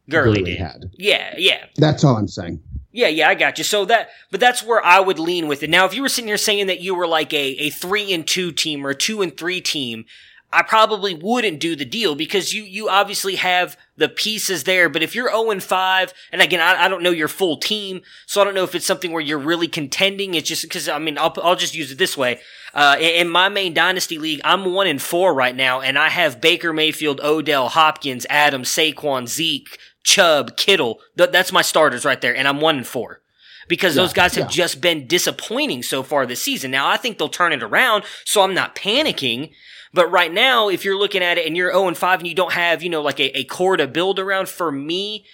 [0.09, 0.91] Gurley, Gurley had.
[0.95, 1.67] Yeah, yeah.
[1.77, 2.63] That's all I'm saying.
[2.93, 3.65] Yeah, yeah, I got you.
[3.65, 5.69] So that, but that's where I would lean with it.
[5.69, 8.27] Now, if you were sitting here saying that you were like a, a three and
[8.27, 10.07] two team or a two and three team,
[10.51, 14.89] I probably wouldn't do the deal because you, you obviously have the pieces there.
[14.89, 18.01] But if you're 0 and 5, and again, I, I don't know your full team,
[18.27, 20.35] so I don't know if it's something where you're really contending.
[20.35, 22.41] It's just because, I mean, I'll, I'll just use it this way.
[22.73, 26.09] Uh, in, in my main dynasty league, I'm 1 and 4 right now, and I
[26.09, 31.01] have Baker Mayfield, Odell, Hopkins, Adams, Saquon, Zeke, Chubb, Kittle.
[31.19, 33.21] Th- that's my starters right there, and I'm 1 and 4.
[33.69, 36.71] because those guys have just been disappointing so far this season.
[36.71, 39.51] Now I think they'll turn it around, so I'm not panicking.
[39.93, 42.35] But right now, if you're looking at it and you're 0 and 5 and you
[42.35, 45.25] don't have, you know, like a, a core to build around, for me,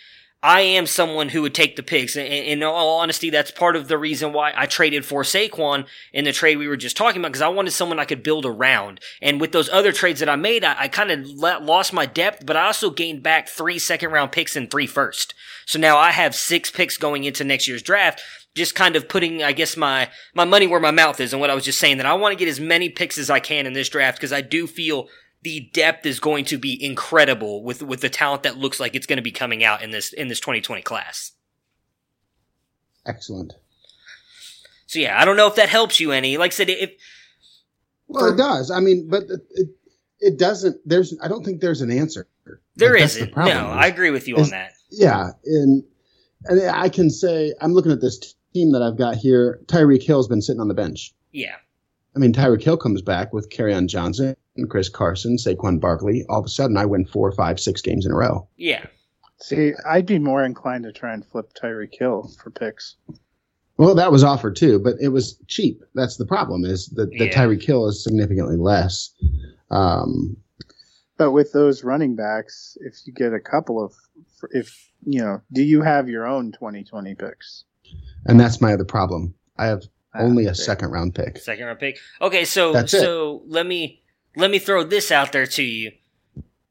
[0.45, 2.17] I am someone who would take the picks.
[2.17, 6.27] And in all honesty, that's part of the reason why I traded for Saquon in
[6.27, 9.01] the trade we were just talking about, because I wanted someone I could build around.
[9.23, 12.45] And with those other trades that I made, I, I kind of lost my depth,
[12.45, 15.33] but I also gained back three second round picks and three first.
[15.65, 18.21] So now I have six picks going into next year's draft
[18.55, 21.51] just kind of putting, I guess, my, my money where my mouth is and what
[21.51, 23.67] I was just saying that I want to get as many picks as I can
[23.67, 25.09] in this draft because I do feel
[25.45, 29.07] the depth is going to be incredible with, with the talent that looks like it's
[29.07, 31.33] going to be coming out in this, in this 2020 class.
[33.07, 33.53] Excellent.
[34.87, 36.39] So yeah, I don't know if that helps you any.
[36.39, 36.93] Like I said, if,
[38.09, 38.71] well, it does.
[38.71, 39.69] I mean, but it,
[40.19, 42.27] it doesn't, there's, I don't think there's an answer.
[42.77, 44.73] There like, not The no, I agree with you on that.
[44.91, 45.31] Yeah.
[45.45, 45.85] And,
[46.47, 50.29] and I can say, I'm looking at this team that I've got here, Tyreek Hill's
[50.29, 51.13] been sitting on the bench.
[51.33, 51.57] Yeah.
[52.17, 54.37] I mean, Tyreek Hill comes back with Kerryon Johnson,
[54.69, 56.25] Chris Carson, Saquon Barkley.
[56.29, 58.47] All of a sudden, I win four, five, six games in a row.
[58.57, 58.87] Yeah.
[59.41, 62.97] See, I'd be more inclined to try and flip Tyreek Hill for picks.
[63.77, 65.83] Well, that was offered too, but it was cheap.
[65.95, 66.65] That's the problem.
[66.65, 67.33] Is that the yeah.
[67.33, 69.13] Tyreek Hill is significantly less.
[69.71, 70.37] Um,
[71.17, 73.93] but with those running backs, if you get a couple of,
[74.51, 77.65] if you know, do you have your own 2020 picks?
[78.27, 79.35] And that's my other problem.
[79.59, 79.83] I have
[80.15, 81.39] only a second round pick.
[81.39, 81.99] Second round pick.
[82.21, 84.03] Okay, so That's so let me
[84.37, 85.93] let me throw this out there to you.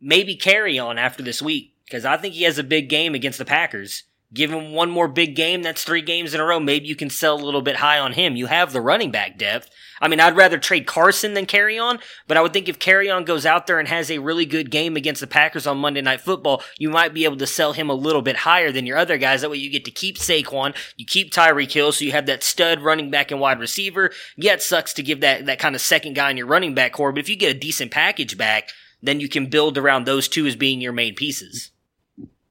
[0.01, 3.45] Maybe Kerryon after this week because I think he has a big game against the
[3.45, 4.03] Packers.
[4.33, 5.61] Give him one more big game.
[5.61, 6.59] That's three games in a row.
[6.59, 8.35] Maybe you can sell a little bit high on him.
[8.35, 9.69] You have the running back depth.
[10.03, 11.97] I mean, I'd rather trade Carson than Kerryon,
[12.27, 14.97] but I would think if Kerryon goes out there and has a really good game
[14.97, 17.93] against the Packers on Monday Night Football, you might be able to sell him a
[17.93, 19.41] little bit higher than your other guys.
[19.41, 22.43] That way you get to keep Saquon, you keep Tyreek Hill, so you have that
[22.43, 24.11] stud running back and wide receiver.
[24.35, 26.91] Yeah, it sucks to give that, that kind of second guy in your running back
[26.91, 30.27] core, but if you get a decent package back, then you can build around those
[30.27, 31.71] two as being your main pieces.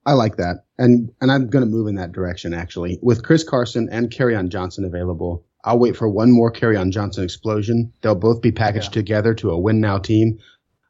[0.07, 2.99] I like that, and and I'm going to move in that direction actually.
[3.03, 7.93] With Chris Carson and Kerryon Johnson available, I'll wait for one more Kerryon Johnson explosion.
[8.01, 9.03] They'll both be packaged yeah.
[9.03, 10.39] together to a win now team.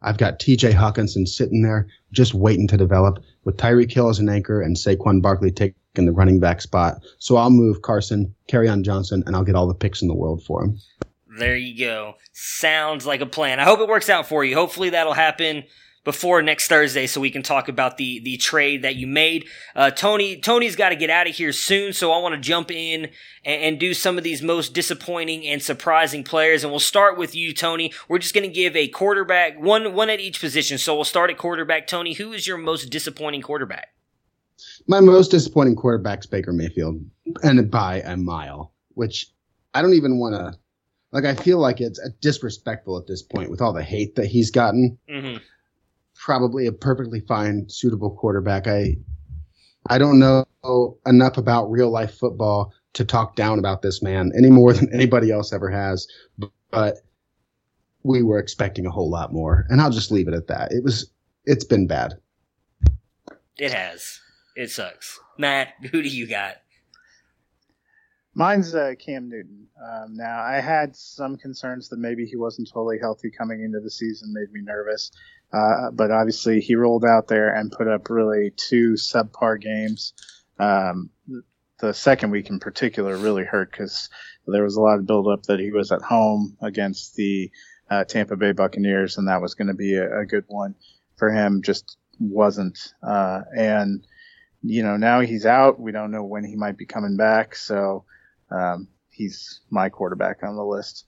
[0.00, 0.72] I've got T.J.
[0.72, 5.22] Hockenson sitting there just waiting to develop with Tyreek Hill as an anchor and Saquon
[5.22, 7.02] Barkley taking the running back spot.
[7.18, 10.42] So I'll move Carson, Kerryon Johnson, and I'll get all the picks in the world
[10.42, 10.78] for him.
[11.38, 12.14] There you go.
[12.32, 13.60] Sounds like a plan.
[13.60, 14.54] I hope it works out for you.
[14.54, 15.64] Hopefully that'll happen
[16.04, 19.46] before next Thursday so we can talk about the the trade that you made.
[19.74, 22.70] Uh, Tony Tony's got to get out of here soon, so I want to jump
[22.70, 23.10] in
[23.44, 26.64] and, and, do some of these most disappointing and surprising players.
[26.64, 27.92] And we'll start with you, Tony.
[28.08, 30.78] We're just going to give a quarterback one one at each position.
[30.78, 31.86] So we'll start at quarterback.
[31.86, 33.94] Tony, who is your most disappointing quarterback?
[34.86, 37.04] My most disappointing quarterback is Baker Mayfield,
[37.42, 38.72] and by a mile.
[38.94, 39.28] Which
[39.72, 40.58] I don't even want to.
[41.12, 44.50] Like I feel like it's disrespectful at this point with all the hate that he's
[44.50, 44.98] gotten.
[45.08, 45.36] Mm-hmm
[46.22, 48.66] probably a perfectly fine, suitable quarterback.
[48.66, 48.96] I
[49.88, 50.46] I don't know
[51.04, 55.32] enough about real life football to talk down about this man any more than anybody
[55.32, 56.06] else ever has.
[56.70, 56.98] But
[58.04, 60.72] we were expecting a whole lot more, and I'll just leave it at that.
[60.72, 61.10] It was
[61.44, 62.14] it's been bad.
[63.58, 64.20] It has.
[64.54, 65.18] It sucks.
[65.38, 66.56] Matt, who do you got?
[68.34, 69.66] Mine's uh, Cam Newton.
[69.82, 73.90] Um, now, I had some concerns that maybe he wasn't totally healthy coming into the
[73.90, 75.10] season, made me nervous.
[75.52, 80.14] Uh, but obviously, he rolled out there and put up really two subpar games.
[80.58, 81.10] Um,
[81.78, 84.08] the second week in particular really hurt because
[84.46, 87.50] there was a lot of buildup that he was at home against the
[87.90, 90.74] uh, Tampa Bay Buccaneers, and that was going to be a, a, good one
[91.16, 91.60] for him.
[91.62, 92.94] Just wasn't.
[93.02, 94.06] Uh, and,
[94.62, 95.78] you know, now he's out.
[95.78, 97.54] We don't know when he might be coming back.
[97.54, 98.04] So
[98.50, 101.04] um, he's my quarterback on the list.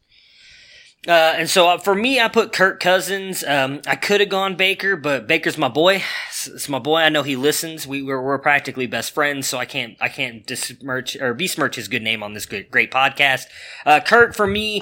[1.07, 3.45] Uh, and so uh, for me, I put Kirk Cousins.
[3.45, 6.03] Um, I could have gone Baker, but Baker's my boy.
[6.47, 6.99] It's my boy.
[6.99, 7.87] I know he listens.
[7.87, 11.89] We we're, we're practically best friends, so I can't I can't besmirch or besmirch his
[11.89, 13.47] good name on this good, great podcast.
[13.85, 14.81] Uh, Kirk for me.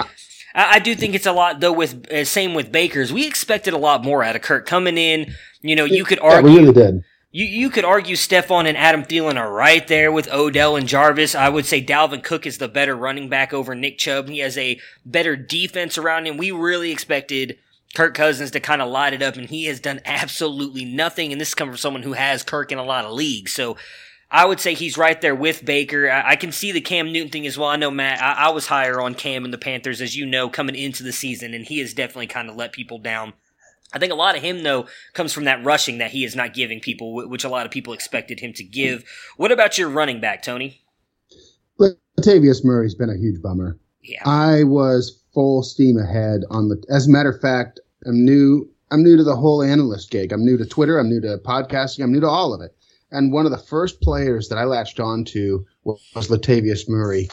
[0.55, 1.73] I, I do think it's a lot though.
[1.73, 5.35] With uh, same with Baker's, we expected a lot more out of Kirk coming in.
[5.61, 6.51] You know, you could argue.
[6.51, 10.13] Yeah, we really did you, you could argue Stefon and Adam Thielen are right there
[10.13, 11.35] with Odell and Jarvis.
[11.35, 14.29] I would say Dalvin Cook is the better running back over Nick Chubb.
[14.29, 16.37] He has a better defense around him.
[16.37, 17.59] We really expected
[17.95, 21.33] Kirk Cousins to kind of light it up, and he has done absolutely nothing.
[21.33, 23.53] And this is coming from someone who has Kirk in a lot of leagues.
[23.53, 23.79] So
[24.31, 26.11] I would say he's right there with Baker.
[26.11, 27.69] I, I can see the Cam Newton thing as well.
[27.69, 30.51] I know, Matt, I, I was higher on Cam and the Panthers, as you know,
[30.51, 33.33] coming into the season, and he has definitely kind of let people down
[33.93, 36.55] I think a lot of him, though, comes from that rushing that he is not
[36.55, 39.05] giving people, which a lot of people expected him to give.
[39.37, 40.83] What about your running back, Tony?
[41.79, 43.79] Latavius Murray's been a huge bummer.
[44.03, 44.23] Yeah.
[44.29, 46.83] I was full steam ahead on the.
[46.91, 48.69] As a matter of fact, I'm new.
[48.91, 50.33] I'm new to the whole analyst gig.
[50.33, 50.99] I'm new to Twitter.
[50.99, 52.03] I'm new to podcasting.
[52.03, 52.77] I'm new to all of it.
[53.11, 57.29] And one of the first players that I latched on to was Latavius Murray.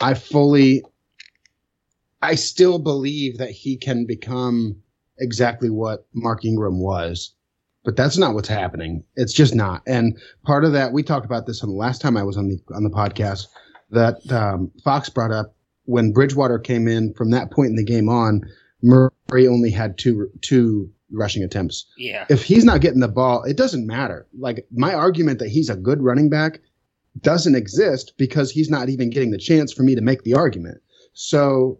[0.00, 0.82] I fully,
[2.20, 4.81] I still believe that he can become
[5.22, 7.34] exactly what Mark Ingram was,
[7.84, 9.04] but that's not what's happening.
[9.16, 9.82] It's just not.
[9.86, 12.48] And part of that, we talked about this on the last time I was on
[12.48, 13.46] the on the podcast.
[13.90, 15.54] That um, Fox brought up
[15.84, 17.14] when Bridgewater came in.
[17.14, 18.42] From that point in the game on,
[18.82, 21.86] Murray only had two two rushing attempts.
[21.96, 22.26] Yeah.
[22.28, 24.26] If he's not getting the ball, it doesn't matter.
[24.38, 26.60] Like my argument that he's a good running back
[27.20, 30.80] doesn't exist because he's not even getting the chance for me to make the argument.
[31.12, 31.78] So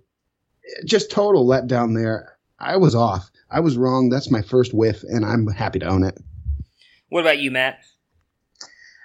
[0.84, 2.36] just total letdown there.
[2.58, 3.30] I was off.
[3.52, 4.08] I was wrong.
[4.08, 6.18] That's my first whiff, and I'm happy to own it.
[7.10, 7.80] What about you, Matt?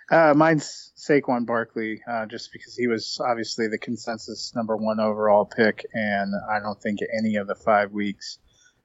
[0.10, 5.46] Uh, mine's Saquon Barkley, uh, just because he was obviously the consensus number one overall
[5.46, 8.40] pick, and I don't think any of the five weeks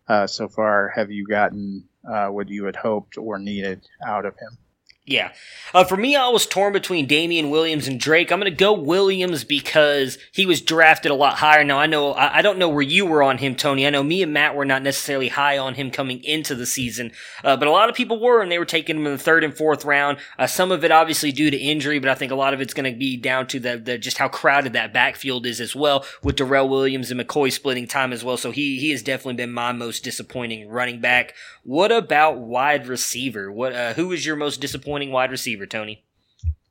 [0.08, 4.34] uh, so far have you gotten uh, what you had hoped or needed out of
[4.34, 4.58] him.
[5.04, 5.32] Yeah.
[5.74, 8.30] Uh, for me, I was torn between Damien Williams and Drake.
[8.30, 11.64] I'm going to go Williams because he was drafted a lot higher.
[11.64, 13.84] Now, I know, I, I, don't know where you were on him, Tony.
[13.84, 17.10] I know me and Matt were not necessarily high on him coming into the season,
[17.42, 19.42] uh, but a lot of people were, and they were taking him in the third
[19.42, 20.18] and fourth round.
[20.38, 22.74] Uh, some of it obviously due to injury, but I think a lot of it's
[22.74, 26.04] going to be down to the, the, just how crowded that backfield is as well,
[26.22, 28.36] with Darrel Williams and McCoy splitting time as well.
[28.36, 31.34] So he, he has definitely been my most disappointing running back.
[31.64, 33.50] What about wide receiver?
[33.50, 36.04] What, uh, who was your most disappointing wide receiver, Tony?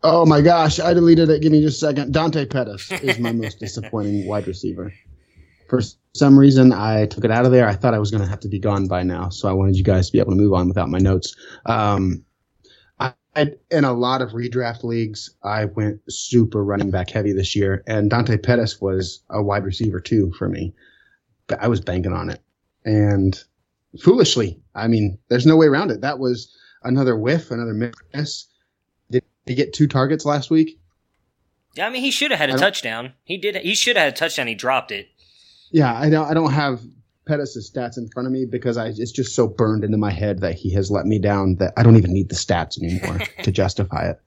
[0.03, 1.41] Oh my gosh, I deleted it.
[1.41, 2.13] Give me just a second.
[2.13, 4.91] Dante Pettis is my most disappointing wide receiver.
[5.69, 5.82] For
[6.13, 7.67] some reason, I took it out of there.
[7.67, 9.76] I thought I was going to have to be gone by now, so I wanted
[9.76, 11.36] you guys to be able to move on without my notes.
[11.65, 12.26] Um,
[13.36, 17.84] I, in a lot of redraft leagues, I went super running back heavy this year,
[17.88, 20.74] and Dante Pettis was a wide receiver too for me.
[21.59, 22.41] I was banking on it,
[22.84, 23.41] and
[23.99, 26.01] foolishly, I mean, there's no way around it.
[26.01, 26.53] That was
[26.84, 27.73] another whiff, another
[28.13, 28.45] miss.
[29.09, 30.79] Did he get two targets last week?
[31.75, 33.13] Yeah, I mean, he should have had a touchdown.
[33.23, 33.55] He did.
[33.55, 34.47] He should have had a touchdown.
[34.47, 35.07] He dropped it.
[35.71, 36.27] Yeah, I don't.
[36.29, 36.82] I don't have
[37.25, 40.39] Pettis' stats in front of me because I it's just so burned into my head
[40.39, 43.51] that he has let me down that I don't even need the stats anymore to
[43.51, 44.19] justify it.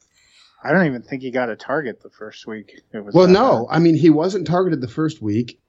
[0.63, 2.81] I don't even think he got a target the first week.
[2.93, 3.77] well, no, bad.
[3.77, 5.61] I mean he wasn't targeted the first week,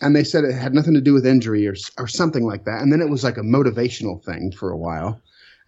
[0.00, 2.80] and they said it had nothing to do with injury or or something like that.
[2.80, 5.20] And then it was like a motivational thing for a while.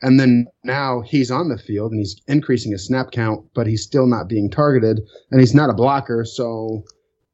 [0.02, 3.82] And then now he's on the field and he's increasing his snap count, but he's
[3.82, 6.24] still not being targeted and he's not a blocker.
[6.24, 6.84] So,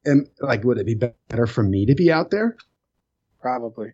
[0.04, 2.56] and like, would it be better for me to be out there?
[3.40, 3.92] Probably.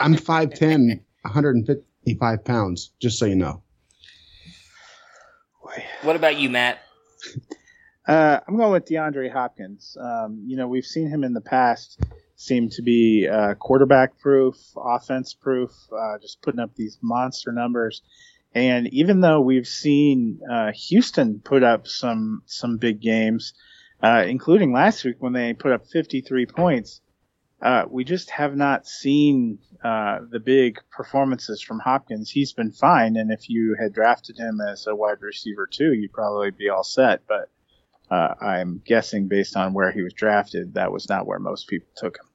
[0.00, 3.62] I'm 5'10, 155 pounds, just so you know.
[6.02, 6.80] What about you, Matt?
[8.08, 9.96] Uh, I'm going with DeAndre Hopkins.
[10.00, 12.00] Um, you know, we've seen him in the past
[12.40, 18.00] seem to be uh, quarterback proof, offense proof, uh, just putting up these monster numbers.
[18.54, 23.52] And even though we've seen uh, Houston put up some some big games,
[24.02, 27.02] uh, including last week when they put up 53 points,
[27.60, 32.30] uh, we just have not seen uh, the big performances from Hopkins.
[32.30, 36.14] He's been fine, and if you had drafted him as a wide receiver too, you'd
[36.14, 37.20] probably be all set.
[37.28, 37.50] But
[38.10, 42.16] I'm guessing based on where he was drafted, that was not where most people took
[42.16, 42.29] him.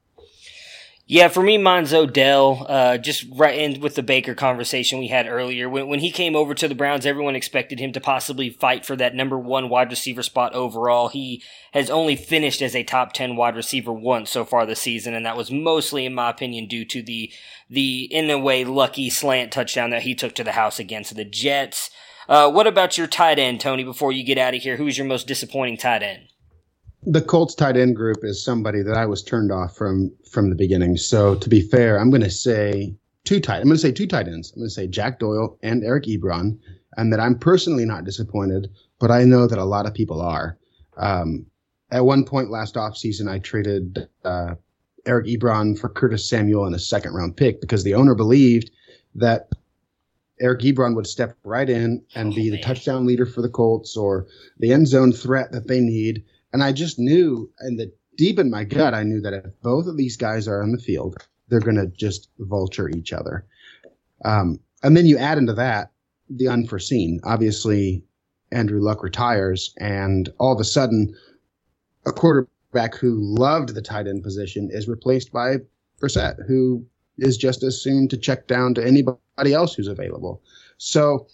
[1.07, 2.65] Yeah, for me, mine's Odell.
[2.67, 5.69] Uh, just right in with the Baker conversation we had earlier.
[5.69, 8.95] When, when he came over to the Browns, everyone expected him to possibly fight for
[8.95, 11.09] that number one wide receiver spot overall.
[11.09, 11.43] He
[11.73, 15.23] has only finished as a top 10 wide receiver once so far this season, and
[15.27, 17.31] that was mostly, in my opinion, due to the,
[17.69, 21.25] the, in a way, lucky slant touchdown that he took to the house against the
[21.25, 21.91] Jets.
[22.27, 24.77] Uh, what about your tight end, Tony, before you get out of here?
[24.77, 26.29] Who's your most disappointing tight end?
[27.05, 30.55] The Colts tight end group is somebody that I was turned off from from the
[30.55, 30.97] beginning.
[30.97, 33.57] So to be fair, I'm going to say two tight.
[33.57, 34.51] I'm going to say two tight ends.
[34.51, 36.57] I'm going to say Jack Doyle and Eric Ebron,
[36.97, 40.57] and that I'm personally not disappointed, but I know that a lot of people are.
[40.97, 41.45] Um,
[41.91, 44.55] at one point last offseason, I traded uh,
[45.05, 48.71] Eric Ebron for Curtis Samuel and a second round pick because the owner believed
[49.13, 49.49] that
[50.39, 53.95] Eric Ebron would step right in and oh, be the touchdown leader for the Colts
[53.95, 54.27] or
[54.59, 56.23] the end zone threat that they need
[56.55, 59.87] and I just knew, and the deep in my gut, I knew that if both
[59.87, 61.17] of these guys are on the field,
[61.49, 63.45] they're going to just vulture each other.
[64.23, 65.91] Um, and then you add into that
[66.29, 67.19] the unforeseen.
[67.25, 68.05] Obviously,
[68.53, 71.13] Andrew Luck retires, and all of a sudden,
[72.05, 75.57] a quarterback who loved the tight end position is replaced by
[76.01, 76.85] Brissett, who
[77.17, 80.41] is just as soon to check down to anybody else who's available.
[80.77, 81.27] So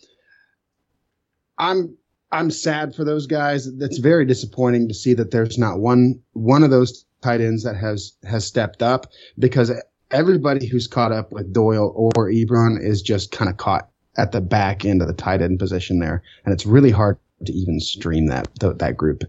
[1.59, 1.95] I'm
[2.32, 3.67] I'm sad for those guys.
[3.67, 7.75] It's very disappointing to see that there's not one one of those tight ends that
[7.75, 9.07] has has stepped up
[9.39, 9.71] because
[10.11, 14.41] everybody who's caught up with Doyle or Ebron is just kind of caught at the
[14.41, 18.27] back end of the tight end position there, and it's really hard to even stream
[18.27, 19.23] that that group.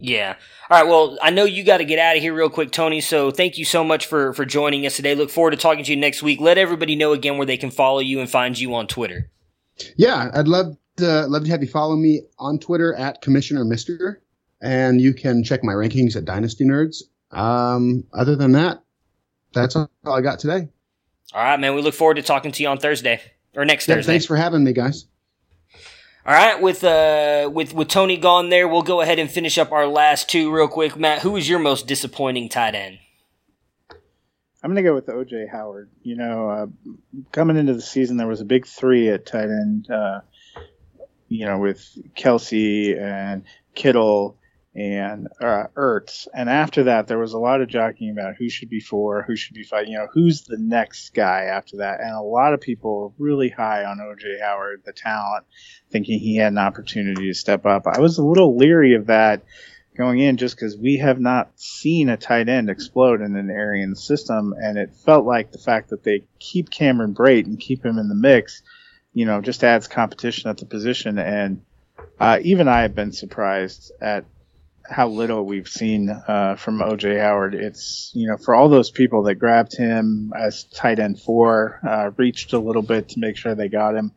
[0.00, 0.36] Yeah.
[0.70, 0.88] All right.
[0.88, 3.00] Well, I know you got to get out of here real quick, Tony.
[3.00, 5.14] So thank you so much for for joining us today.
[5.14, 6.40] Look forward to talking to you next week.
[6.40, 9.30] Let everybody know again where they can follow you and find you on Twitter.
[9.96, 14.22] Yeah, I'd love to love to have you follow me on Twitter at Commissioner Mister,
[14.60, 17.02] and you can check my rankings at Dynasty Nerds.
[17.30, 18.82] Um, other than that,
[19.52, 20.68] that's all I got today.
[21.32, 21.74] All right, man.
[21.74, 23.20] We look forward to talking to you on Thursday
[23.54, 24.12] or next yeah, Thursday.
[24.12, 25.06] Thanks for having me, guys.
[26.24, 29.72] All right, with uh with with Tony gone there, we'll go ahead and finish up
[29.72, 30.96] our last two real quick.
[30.96, 32.98] Matt, who is your most disappointing tight end?
[34.62, 35.90] I'm going to go with OJ Howard.
[36.02, 36.66] You know, uh,
[37.32, 39.90] coming into the season, there was a big three at tight end.
[39.90, 40.20] Uh,
[41.32, 44.36] you know, with Kelsey and Kittle
[44.74, 46.28] and uh, Ertz.
[46.32, 49.36] And after that, there was a lot of jockeying about who should be four, who
[49.36, 49.86] should be five.
[49.86, 52.00] You know, who's the next guy after that?
[52.00, 55.44] And a lot of people were really high on OJ Howard, the talent,
[55.90, 57.86] thinking he had an opportunity to step up.
[57.86, 59.42] I was a little leery of that
[59.94, 63.94] going in just because we have not seen a tight end explode in an Arian
[63.94, 64.54] system.
[64.56, 68.08] And it felt like the fact that they keep Cameron Brate and keep him in
[68.08, 68.62] the mix,
[69.12, 71.18] you know, just adds competition at the position.
[71.18, 71.62] And
[72.18, 74.24] uh, even I have been surprised at
[74.88, 77.54] how little we've seen uh, from OJ Howard.
[77.54, 82.10] It's you know for all those people that grabbed him as tight end four, uh,
[82.16, 84.12] reached a little bit to make sure they got him.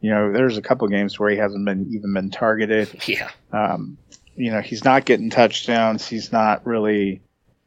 [0.00, 3.02] You know, there's a couple games where he hasn't been even been targeted.
[3.08, 3.30] Yeah.
[3.52, 3.98] Um,
[4.36, 6.06] you know, he's not getting touchdowns.
[6.06, 7.20] He's not really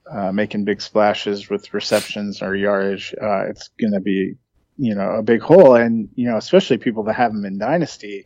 [0.09, 3.13] uh, making big splashes with receptions or yardage.
[3.21, 4.35] Uh, it's going to be
[4.77, 8.25] you know a big hole, and you know especially people that have him in dynasty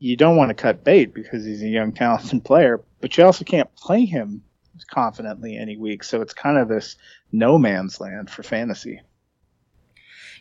[0.00, 3.44] you don't want to cut bait because he's a young, talented player, but you also
[3.44, 4.42] can't play him
[4.90, 6.02] confidently any week.
[6.02, 6.96] So it's kind of this
[7.30, 9.02] no man's land for fantasy.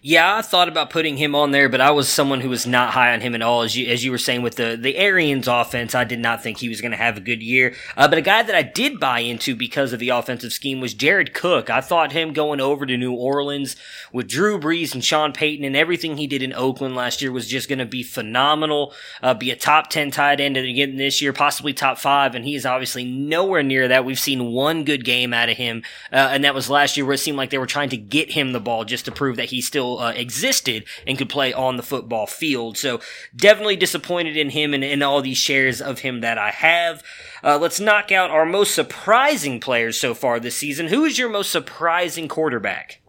[0.02, 2.94] Yeah, I thought about putting him on there, but I was someone who was not
[2.94, 3.64] high on him at all.
[3.64, 6.58] As you, as you were saying with the, the Arians offense, I did not think
[6.60, 7.76] he was going to have a good year.
[7.98, 10.94] Uh, but a guy that I did buy into because of the offensive scheme was
[10.94, 11.70] Jared Cook.
[11.70, 13.76] I thought him going over to New Orleans
[14.14, 17.50] with Drew Brees and Sean Payton and everything he did in Oakland last year was
[17.50, 18.94] just going to be phenomenal.
[19.22, 22.36] Uh, be a top 10 tight end again this year, possibly top five.
[22.36, 24.06] And he is obviously nowhere near that.
[24.06, 25.84] We've seen one good game out of him.
[26.10, 28.32] Uh, and that was last year where it seemed like they were trying to get
[28.32, 31.78] him the ball just to prove that he's still uh, existed and could play on
[31.78, 32.78] the football field.
[32.78, 33.02] So
[33.36, 37.04] definitely disappointed in him and in all these shares of him that I have.
[37.44, 40.88] Uh, let's knock out our most surprising players so far this season.
[40.88, 43.02] Who is your most surprising quarterback?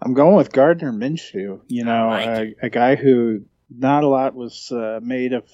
[0.00, 1.60] I'm going with Gardner Minshew.
[1.68, 5.44] You know, like a, a, guy who not a lot was uh, made of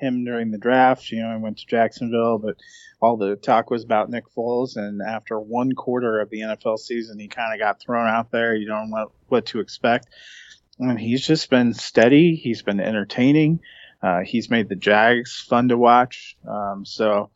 [0.00, 1.10] him during the draft.
[1.10, 2.56] You know, I went to Jacksonville, but
[3.02, 4.76] all the talk was about Nick Foles.
[4.76, 8.54] And after one quarter of the NFL season, he kind of got thrown out there.
[8.54, 10.06] You don't know what to expect.
[10.78, 12.36] And he's just been steady.
[12.36, 13.60] He's been entertaining.
[14.00, 16.36] Uh, he's made the Jags fun to watch.
[16.48, 17.30] Um, so,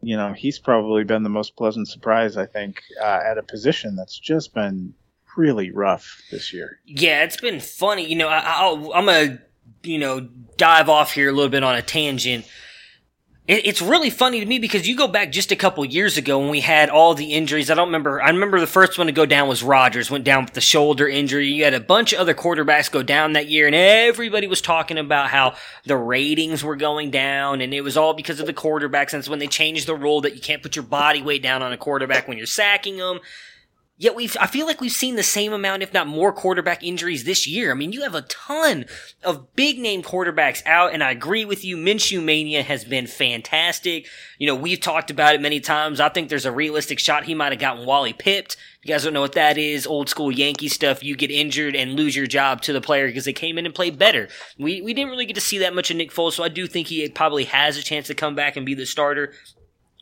[0.00, 3.96] you know, he's probably been the most pleasant surprise, I think, uh, at a position
[3.96, 4.94] that's just been
[5.36, 6.78] really rough this year.
[6.86, 8.08] Yeah, it's been funny.
[8.08, 9.40] You know, I, am to,
[9.82, 12.46] you know, dive off here a little bit on a tangent
[13.48, 16.50] it's really funny to me because you go back just a couple years ago when
[16.50, 17.70] we had all the injuries.
[17.70, 18.22] I don't remember.
[18.22, 21.08] I remember the first one to go down was Rodgers, went down with the shoulder
[21.08, 21.48] injury.
[21.48, 24.98] You had a bunch of other quarterbacks go down that year, and everybody was talking
[24.98, 29.14] about how the ratings were going down, and it was all because of the quarterbacks.
[29.14, 31.62] And it's when they changed the rule that you can't put your body weight down
[31.62, 33.18] on a quarterback when you're sacking them.
[34.00, 37.24] Yet we've, I feel like we've seen the same amount, if not more, quarterback injuries
[37.24, 37.72] this year.
[37.72, 38.86] I mean, you have a ton
[39.24, 41.76] of big name quarterbacks out, and I agree with you.
[41.76, 44.06] Minshew Mania has been fantastic.
[44.38, 45.98] You know, we've talked about it many times.
[45.98, 48.56] I think there's a realistic shot he might have gotten Wally pipped.
[48.84, 49.84] You guys don't know what that is.
[49.84, 51.02] Old school Yankee stuff.
[51.02, 53.74] You get injured and lose your job to the player because they came in and
[53.74, 54.28] played better.
[54.58, 56.68] We, we didn't really get to see that much of Nick Foles, so I do
[56.68, 59.34] think he probably has a chance to come back and be the starter.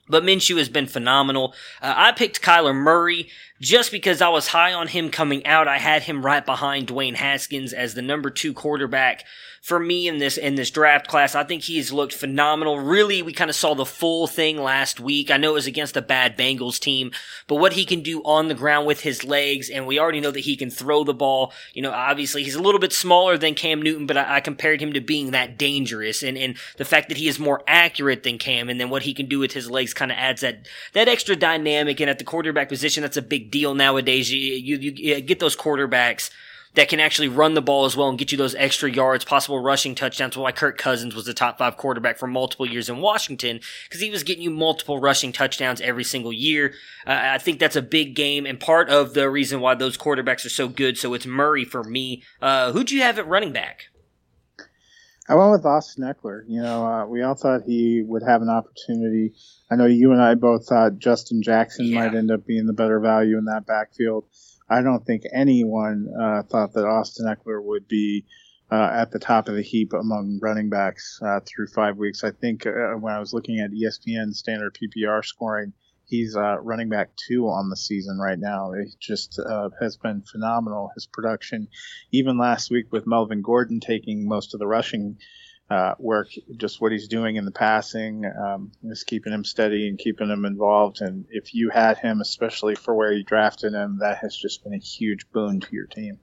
[0.09, 1.55] But Minshew has been phenomenal.
[1.83, 3.29] Uh, I picked Kyler Murray
[3.61, 5.69] just because I was high on him coming out.
[5.69, 9.25] I had him right behind Dwayne Haskins as the number two quarterback
[9.67, 11.35] for me in this in this draft class.
[11.35, 12.79] I think he's looked phenomenal.
[12.79, 15.29] Really, we kind of saw the full thing last week.
[15.29, 17.11] I know it was against a bad Bengals team,
[17.49, 20.31] but what he can do on the ground with his legs, and we already know
[20.31, 21.53] that he can throw the ball.
[21.75, 24.81] You know, obviously he's a little bit smaller than Cam Newton, but I, I compared
[24.81, 28.39] him to being that dangerous, and and the fact that he is more accurate than
[28.39, 31.09] Cam, and then what he can do with his legs kind of adds that that
[31.09, 31.99] extra dynamic.
[31.99, 34.33] And at the quarterback position, that's a big deal nowadays.
[34.33, 36.31] You you, you get those quarterbacks
[36.77, 39.59] that can actually run the ball as well and get you those extra yards, possible
[39.61, 40.37] rushing touchdowns.
[40.37, 44.11] Why Kirk Cousins was the top five quarterback for multiple years in Washington because he
[44.11, 46.75] was getting you multiple rushing touchdowns every single year.
[47.07, 50.45] Uh, I think that's a big game and part of the reason why those quarterbacks
[50.47, 50.97] are so good.
[50.99, 52.23] So it's Murray for me.
[52.41, 53.85] Uh, who'd you have at running back?
[55.29, 56.43] I went with Austin Ekeler.
[56.47, 59.35] You know, uh, we all thought he would have an opportunity.
[59.71, 62.01] I know you and I both thought Justin Jackson Yeah.
[62.07, 64.27] might end up being the better value in that backfield.
[64.69, 68.25] I don't think anyone uh, thought that Austin Ekeler would be
[68.71, 72.25] uh, at the top of the heap among running backs uh, through five weeks.
[72.25, 75.73] I think uh, when I was looking at ESPN standard PPR scoring,
[76.07, 78.73] he's uh, running back two on the season right now.
[78.73, 80.91] It just uh, has been phenomenal.
[80.95, 81.69] His production,
[82.11, 85.19] even last week with Melvin Gordon taking most of the rushing
[85.69, 89.99] uh, work, just what he's doing in the passing, um, is keeping him steady and
[89.99, 91.01] keeping him involved.
[91.01, 94.75] And if you had him, especially for where you drafted him, that has just been
[94.75, 96.21] a huge boon to your team.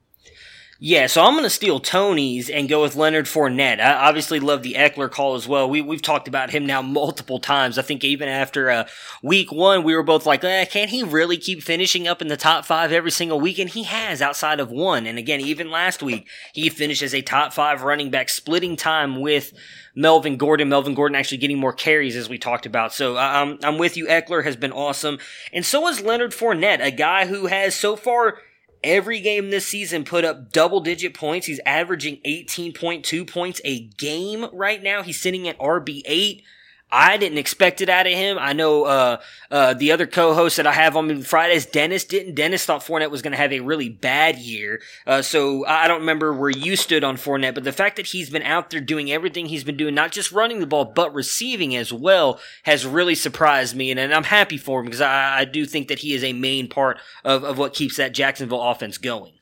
[0.85, 3.79] Yeah, so I'm going to steal Tony's and go with Leonard Fournette.
[3.79, 5.69] I obviously love the Ekeler call as well.
[5.69, 7.77] We, we've talked about him now multiple times.
[7.77, 8.87] I think even after uh,
[9.21, 12.35] week one, we were both like, eh, can he really keep finishing up in the
[12.35, 13.59] top five every single week?
[13.59, 15.07] And he has outside of one.
[15.07, 19.21] And again, even last week, he finished as a top five running back, splitting time
[19.21, 19.53] with
[19.95, 20.67] Melvin Gordon.
[20.67, 22.91] Melvin Gordon actually getting more carries as we talked about.
[22.91, 24.07] So I'm, I'm with you.
[24.07, 25.19] Ekeler has been awesome.
[25.53, 28.39] And so has Leonard Fournette, a guy who has so far
[28.83, 31.47] every game this season put up double digit points.
[31.47, 35.01] He's averaging 18.2 points a game right now.
[35.03, 36.43] He's sitting at RB8.
[36.95, 38.37] I didn't expect it out of him.
[38.39, 42.35] I know uh, uh, the other co-host that I have on Fridays, Dennis didn't.
[42.35, 44.79] Dennis thought Fournette was going to have a really bad year.
[45.07, 48.29] Uh, so I don't remember where you stood on Fournette, but the fact that he's
[48.29, 51.75] been out there doing everything he's been doing, not just running the ball, but receiving
[51.75, 53.89] as well, has really surprised me.
[53.89, 56.33] And, and I'm happy for him because I, I do think that he is a
[56.33, 59.33] main part of, of what keeps that Jacksonville offense going.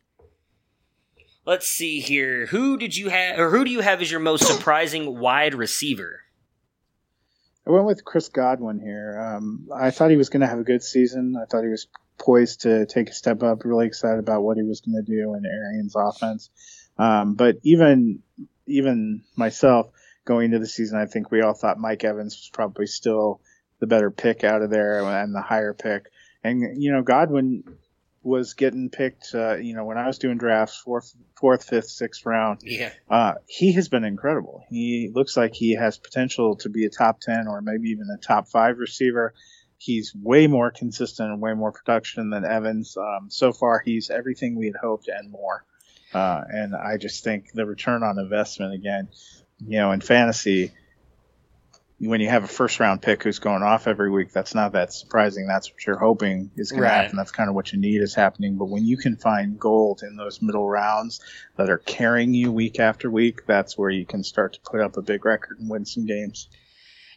[1.45, 2.45] Let's see here.
[2.45, 6.21] Who did you have, or who do you have as your most surprising wide receiver?
[7.67, 9.19] I went with Chris Godwin here.
[9.19, 11.35] Um, I thought he was going to have a good season.
[11.39, 11.87] I thought he was
[12.17, 13.63] poised to take a step up.
[13.63, 16.49] Really excited about what he was going to do in Arians' offense.
[16.97, 18.23] Um, but even
[18.67, 19.91] even myself
[20.25, 23.41] going into the season, I think we all thought Mike Evans was probably still
[23.79, 26.11] the better pick out of there and the higher pick.
[26.43, 27.63] And you know, Godwin
[28.23, 29.33] was getting picked.
[29.33, 32.61] Uh, you know, when I was doing drafts, fourth, fourth, fifth, sixth round.
[32.63, 32.91] Yeah.
[33.09, 34.63] Uh, he has been incredible.
[34.69, 38.21] He looks like he has potential to be a top 10 or maybe even a
[38.21, 39.33] top five receiver.
[39.77, 42.95] He's way more consistent and way more production than Evans.
[42.95, 45.65] Um, so far, he's everything we had hoped and more.
[46.13, 49.09] Uh, and I just think the return on investment again,
[49.59, 50.71] you know, in fantasy,
[52.03, 54.91] when you have a first round pick who's going off every week, that's not that
[54.91, 55.45] surprising.
[55.47, 56.89] That's what you're hoping is going Right.
[56.89, 57.17] to happen.
[57.17, 58.57] That's kind of what you need is happening.
[58.57, 61.21] But when you can find gold in those middle rounds
[61.57, 64.97] that are carrying you week after week, that's where you can start to put up
[64.97, 66.47] a big record and win some games.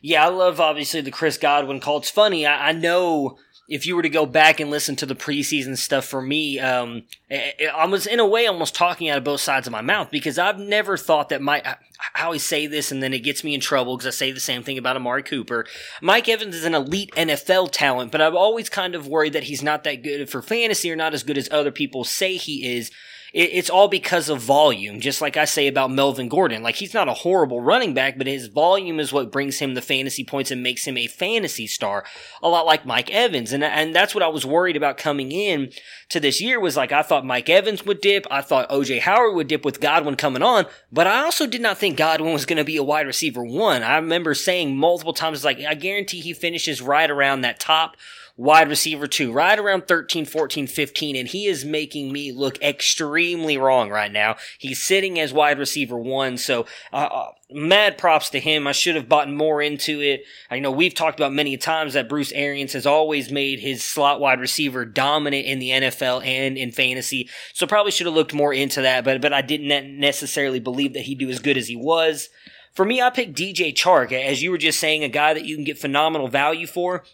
[0.03, 1.97] Yeah, I love obviously the Chris Godwin call.
[1.97, 2.45] It's funny.
[2.45, 3.39] I, I know
[3.69, 7.03] if you were to go back and listen to the preseason stuff for me, um,
[7.31, 10.39] I, was in a way almost talking out of both sides of my mouth because
[10.39, 11.67] I've never thought that Mike.
[11.67, 11.77] I,
[12.15, 14.41] I always say this and then it gets me in trouble because I say the
[14.41, 15.65] same thing about Amari Cooper.
[16.03, 19.63] Mike Evans is an elite NFL talent, but I've always kind of worried that he's
[19.63, 22.91] not that good for fantasy or not as good as other people say he is
[23.35, 26.63] it, it's all because of volume, just like I say about Melvin Gordon.
[26.63, 29.83] Like, he's not a horrible running back, but his volume is what brings him the
[29.83, 32.05] fantasy points and makes him a fantasy star,
[32.43, 33.53] a lot like Mike Evans.
[33.53, 35.73] And, and that's what I was worried about coming in
[36.11, 38.25] to this year was like, I thought Mike Evans would dip.
[38.31, 41.77] I thought OJ Howard would dip with Godwin coming on, but I also did not
[41.77, 43.83] think Godwin was going to be a wide receiver one.
[43.83, 47.97] I remember saying multiple times, like, I guarantee he finishes right around that top
[48.37, 53.57] wide receiver two, right around 13, 14, 15, and he is making me look extremely
[53.57, 54.37] wrong right now.
[54.59, 58.67] He's sitting as wide receiver one, so uh, uh, mad props to him.
[58.67, 60.25] I should have bought more into it.
[60.51, 64.21] I know we've talked about many times that Bruce Arians has always made his slot
[64.21, 68.53] wide receiver dominant in the NFL and in fantasy, so probably should have looked more
[68.53, 71.77] into that, but, but I didn't necessarily believe that he'd do as good as he
[71.77, 72.29] was.
[72.75, 75.55] For me, I picked DJ Chark, as you were just saying, a guy that you
[75.55, 77.05] can get phenomenal value for.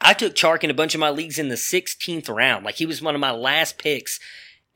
[0.00, 2.64] I took Chark in a bunch of my leagues in the 16th round.
[2.64, 4.20] Like he was one of my last picks.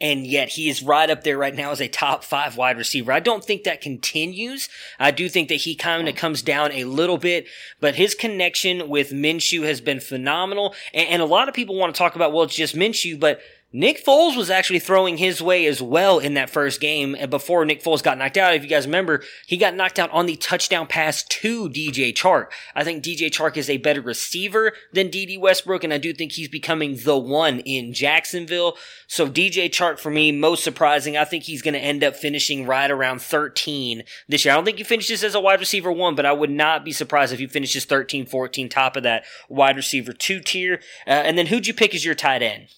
[0.01, 3.13] And yet he is right up there right now as a top five wide receiver.
[3.13, 4.69] I don't think that continues.
[4.99, 7.47] I do think that he kind of comes down a little bit,
[7.79, 10.75] but his connection with Minshew has been phenomenal.
[10.93, 13.41] And, and a lot of people want to talk about, well, it's just Minshew, but
[13.75, 17.65] Nick Foles was actually throwing his way as well in that first game and before
[17.65, 18.55] Nick Foles got knocked out.
[18.55, 22.49] If you guys remember, he got knocked out on the touchdown pass to DJ Chark.
[22.75, 26.33] I think DJ Chark is a better receiver than Dede Westbrook, and I do think
[26.33, 28.77] he's becoming the one in Jacksonville.
[29.07, 31.17] So DJ Chark for me, most surprising.
[31.17, 34.53] I think he's going to end up finishing right around 13 this year.
[34.53, 36.93] I don't think he finishes as a wide receiver one, but I would not be
[36.93, 40.83] surprised if he finishes 13, 14, top of that wide receiver two tier.
[41.07, 42.69] Uh, and then who'd you pick as your tight end?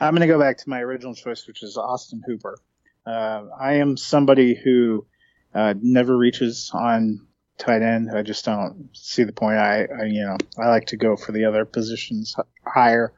[0.00, 2.58] I'm going to go back to my original choice, which is Austin Hooper.
[3.06, 5.06] Uh, I am somebody who
[5.54, 7.26] uh, never reaches on
[7.56, 8.10] tight end.
[8.14, 9.58] I just don't see the point.
[9.58, 12.36] I, I, you know, I like to go for the other positions
[12.66, 13.12] higher.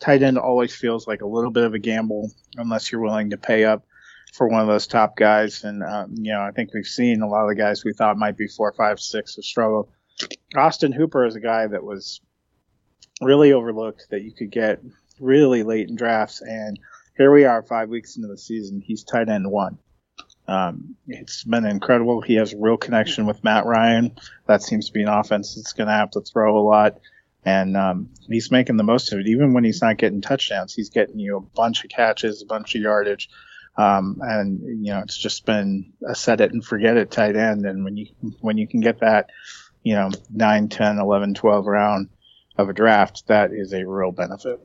[0.00, 3.36] Tight end always feels like a little bit of a gamble unless you're willing to
[3.36, 3.84] pay up
[4.32, 5.62] for one of those top guys.
[5.62, 8.16] And um, you know, I think we've seen a lot of the guys we thought
[8.16, 9.90] might be four, five, six have struggled.
[10.56, 12.20] Austin Hooper is a guy that was
[13.20, 14.80] really overlooked that you could get
[15.20, 16.78] really late in drafts, and
[17.16, 18.80] here we are, five weeks into the season.
[18.80, 19.78] He's tight end one.
[20.46, 22.20] Um, it's been incredible.
[22.20, 24.16] He has a real connection with Matt Ryan.
[24.46, 26.98] That seems to be an offense that's going to have to throw a lot.
[27.46, 29.26] And um, he's making the most of it.
[29.26, 32.74] Even when he's not getting touchdowns, he's getting you a bunch of catches, a bunch
[32.74, 33.28] of yardage.
[33.76, 37.66] Um, and you know, it's just been a set it and forget it tight end.
[37.66, 38.06] And when you
[38.40, 39.30] when you can get that,
[39.82, 42.08] you know, 9, 10, 11, 12 round
[42.56, 44.60] of a draft, that is a real benefit.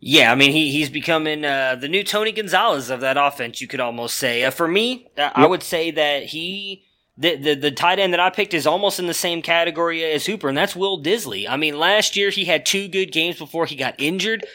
[0.00, 3.60] Yeah, I mean he he's becoming uh, the new Tony Gonzalez of that offense.
[3.60, 4.44] You could almost say.
[4.44, 5.32] Uh, for me, uh, yep.
[5.34, 6.84] I would say that he
[7.18, 10.24] the, the the tight end that I picked is almost in the same category as
[10.24, 11.46] Hooper, and that's Will Dissly.
[11.46, 14.46] I mean, last year he had two good games before he got injured.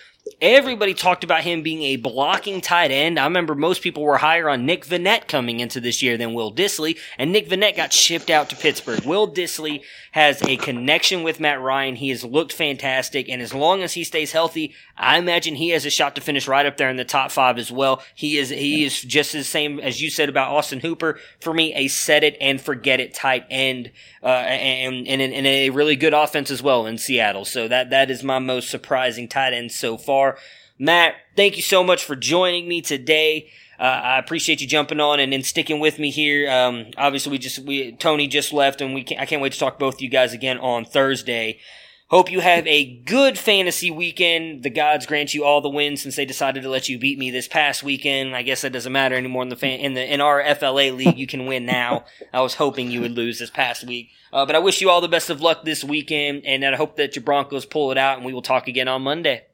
[0.41, 3.17] Everybody talked about him being a blocking tight end.
[3.17, 6.53] I remember most people were higher on Nick Vannett coming into this year than Will
[6.53, 9.05] Dissly, and Nick Vannett got shipped out to Pittsburgh.
[9.05, 9.81] Will Dissly
[10.11, 11.95] has a connection with Matt Ryan.
[11.95, 15.85] He has looked fantastic, and as long as he stays healthy, I imagine he has
[15.85, 18.03] a shot to finish right up there in the top five as well.
[18.13, 21.17] He is he is just the same as you said about Austin Hooper.
[21.39, 23.91] For me, a set it and forget it tight end,
[24.25, 27.45] uh, and, and, and a really good offense as well in Seattle.
[27.45, 30.37] So that that is my most surprising tight end so far.
[30.79, 33.49] Matt, thank you so much for joining me today.
[33.79, 36.49] Uh, I appreciate you jumping on and, and sticking with me here.
[36.49, 39.59] Um, obviously, we just we Tony just left, and we can, I can't wait to
[39.59, 41.59] talk both of you guys again on Thursday.
[42.07, 44.61] Hope you have a good fantasy weekend.
[44.61, 47.31] The gods grant you all the wins since they decided to let you beat me
[47.31, 48.35] this past weekend.
[48.35, 51.17] I guess that doesn't matter anymore in the fan, in the in our FLA league.
[51.17, 52.05] You can win now.
[52.31, 55.01] I was hoping you would lose this past week, uh, but I wish you all
[55.01, 58.17] the best of luck this weekend, and I hope that your Broncos pull it out.
[58.17, 59.45] And we will talk again on Monday.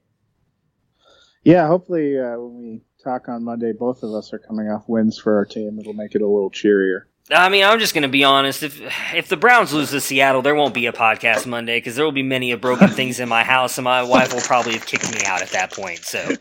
[1.45, 5.17] Yeah, hopefully uh, when we talk on Monday, both of us are coming off wins
[5.17, 5.79] for our team.
[5.79, 7.07] It'll make it a little cheerier.
[7.30, 8.63] I mean, I'm just going to be honest.
[8.63, 8.82] If
[9.13, 12.11] if the Browns lose to Seattle, there won't be a podcast Monday because there will
[12.11, 15.11] be many of broken things in my house, and my wife will probably have kicked
[15.13, 15.99] me out at that point.
[15.99, 16.36] So,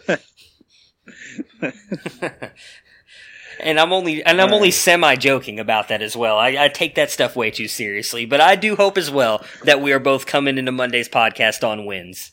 [3.61, 6.39] and I'm only and I'm only semi joking about that as well.
[6.39, 9.81] I, I take that stuff way too seriously, but I do hope as well that
[9.81, 12.33] we are both coming into Monday's podcast on wins.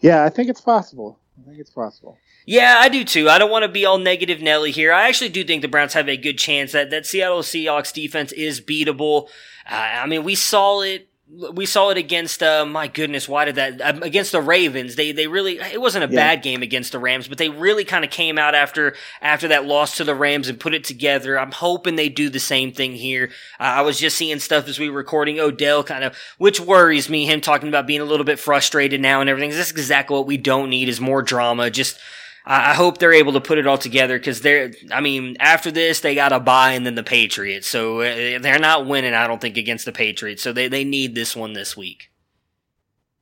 [0.00, 1.18] Yeah, I think it's possible.
[1.40, 2.18] I think it's possible.
[2.44, 3.28] Yeah, I do too.
[3.28, 4.92] I don't want to be all negative Nelly here.
[4.92, 8.32] I actually do think the Browns have a good chance that that Seattle Seahawks defense
[8.32, 9.28] is beatable.
[9.70, 11.08] Uh, I mean, we saw it
[11.52, 15.12] we saw it against uh, my goodness why did that um, against the ravens they
[15.12, 16.20] they really it wasn't a yeah.
[16.20, 19.64] bad game against the rams but they really kind of came out after after that
[19.64, 22.92] loss to the rams and put it together i'm hoping they do the same thing
[22.92, 26.60] here uh, i was just seeing stuff as we were recording odell kind of which
[26.60, 29.70] worries me him talking about being a little bit frustrated now and everything this is
[29.70, 31.98] exactly what we don't need is more drama just
[32.44, 36.00] I hope they're able to put it all together because they're, I mean, after this,
[36.00, 37.68] they got a bye and then the Patriots.
[37.68, 40.42] So uh, they're not winning, I don't think, against the Patriots.
[40.42, 42.10] So they, they need this one this week.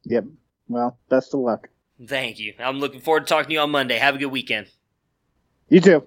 [0.05, 0.25] Yep.
[0.69, 1.69] Well, best of luck.
[2.07, 2.55] Thank you.
[2.59, 3.99] I'm looking forward to talking to you on Monday.
[3.99, 4.69] Have a good weekend.
[5.69, 6.07] You too.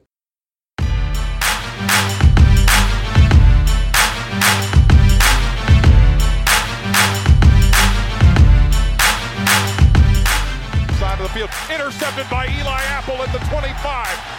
[11.34, 11.50] Field.
[11.74, 13.74] Intercepted by Eli Apple at the 25.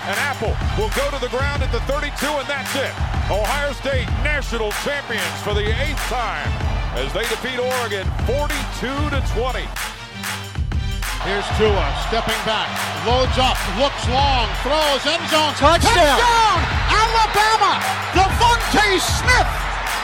[0.06, 2.94] And Apple will go to the ground at the 32, and that's it.
[3.26, 6.48] Ohio State national champions for the eighth time
[6.94, 9.66] as they defeat Oregon 42 to 20.
[11.26, 12.68] Here's Tua stepping back,
[13.08, 16.58] loads up, looks long, throws end zone, touchdown, touchdown
[16.92, 17.80] Alabama,
[18.12, 19.50] DeVonta Smith,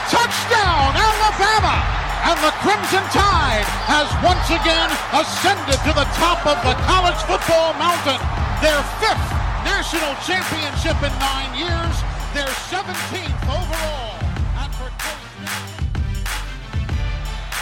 [0.09, 6.75] touchdown, Alabama and the Crimson Tide has once again ascended to the top of the
[6.85, 8.19] college football mountain.
[8.61, 9.29] Their fifth
[9.65, 11.95] national championship in nine years,
[12.33, 14.11] their 17th overall.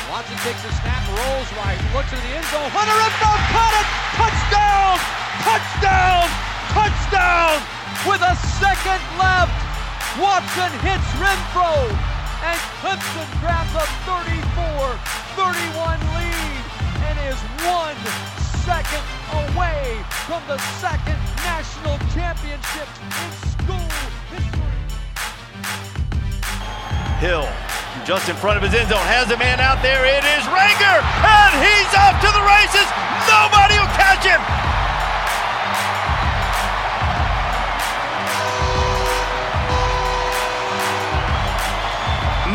[0.09, 2.67] Watson takes a snap, rolls right, looks at the end zone.
[2.73, 3.87] Hunter Renfrow caught it!
[4.17, 4.97] Touchdown!
[5.45, 6.25] Touchdown!
[6.75, 7.55] Touchdown!
[8.09, 9.53] With a second left,
[10.17, 11.93] Watson hits Renfrow,
[12.43, 16.63] and Clemson grabs a 34-31 lead
[17.03, 17.99] and is one
[18.63, 19.03] second
[19.51, 23.89] away from the second national championship in school
[24.31, 24.71] history.
[27.19, 27.47] Hill
[28.05, 30.05] just in front of his end zone has a man out there.
[30.05, 32.87] It is Rager, and he's off to the races.
[33.27, 34.68] Nobody will catch him.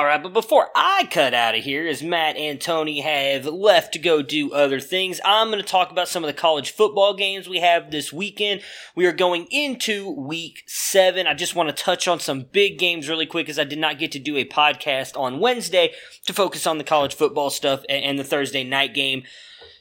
[0.00, 3.92] All right, but before I cut out of here, as Matt and Tony have left
[3.92, 7.12] to go do other things, I'm going to talk about some of the college football
[7.12, 8.62] games we have this weekend.
[8.96, 11.26] We are going into week seven.
[11.26, 13.98] I just want to touch on some big games really quick as I did not
[13.98, 15.92] get to do a podcast on Wednesday
[16.24, 19.24] to focus on the college football stuff and the Thursday night game.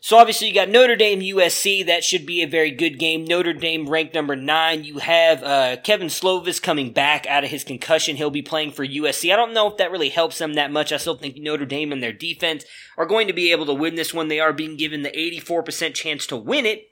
[0.02, 1.86] So obviously you got Notre Dame USC.
[1.86, 3.26] That should be a very good game.
[3.26, 4.84] Notre Dame ranked number nine.
[4.84, 8.16] You have uh, Kedon Slovis coming back out of his concussion.
[8.16, 9.32] He'll be playing for USC.
[9.32, 10.94] I don't know if that really helps them that much.
[10.94, 12.64] I still think Notre Dame and their defense
[12.98, 14.30] are going to be able to win this one.
[14.30, 16.90] They are being given the 84% chance to win it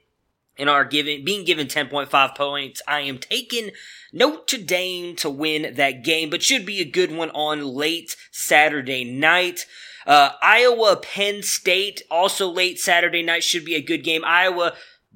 [0.58, 2.82] and are given being given 10.5 points.
[2.86, 3.70] I am taking
[4.12, 9.04] Notre Dame to win that game, but should be a good one on late Saturday
[9.04, 9.64] night.
[10.08, 14.24] Uh, Iowa Penn State also late Saturday night should be a good game.
[14.24, 14.72] Iowa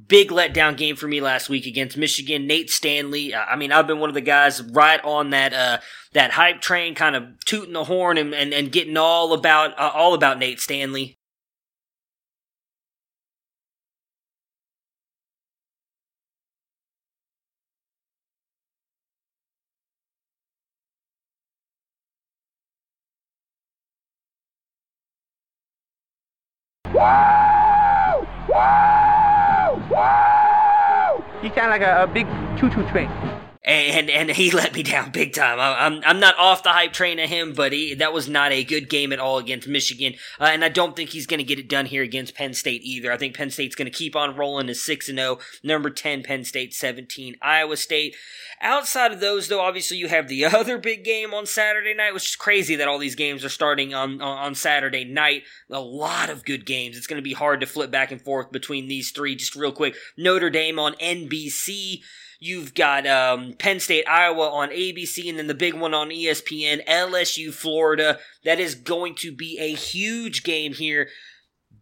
[0.09, 2.47] big letdown game for me last week against Michigan.
[2.47, 3.32] Nate Stanley.
[3.32, 5.78] Uh, I mean, I've been one of the guys right on that uh,
[6.12, 9.90] that hype train, kind of tooting the horn and, and, and getting all about uh,
[9.95, 11.18] all about Nate Stanley.
[31.42, 32.26] You sound like a, a big
[32.57, 33.11] choo-choo train.
[33.64, 35.60] And and he let me down big time.
[35.60, 38.52] I, I'm I'm not off the hype train of him, but he, that was not
[38.52, 41.44] a good game at all against Michigan, uh, and I don't think he's going to
[41.44, 43.12] get it done here against Penn State either.
[43.12, 45.38] I think Penn State's going to keep on rolling to six and zero.
[45.62, 48.16] Number ten, Penn State, seventeen, Iowa State.
[48.64, 52.30] Outside of those, though, obviously you have the other big game on Saturday night, which
[52.30, 55.42] is crazy that all these games are starting on, on Saturday night.
[55.68, 56.96] A lot of good games.
[56.96, 59.34] It's going to be hard to flip back and forth between these three.
[59.34, 62.02] Just real quick, Notre Dame on NBC.
[62.45, 66.84] You've got um, Penn State, Iowa on ABC, and then the big one on ESPN,
[66.86, 68.18] LSU, Florida.
[68.45, 71.09] That is going to be a huge game here.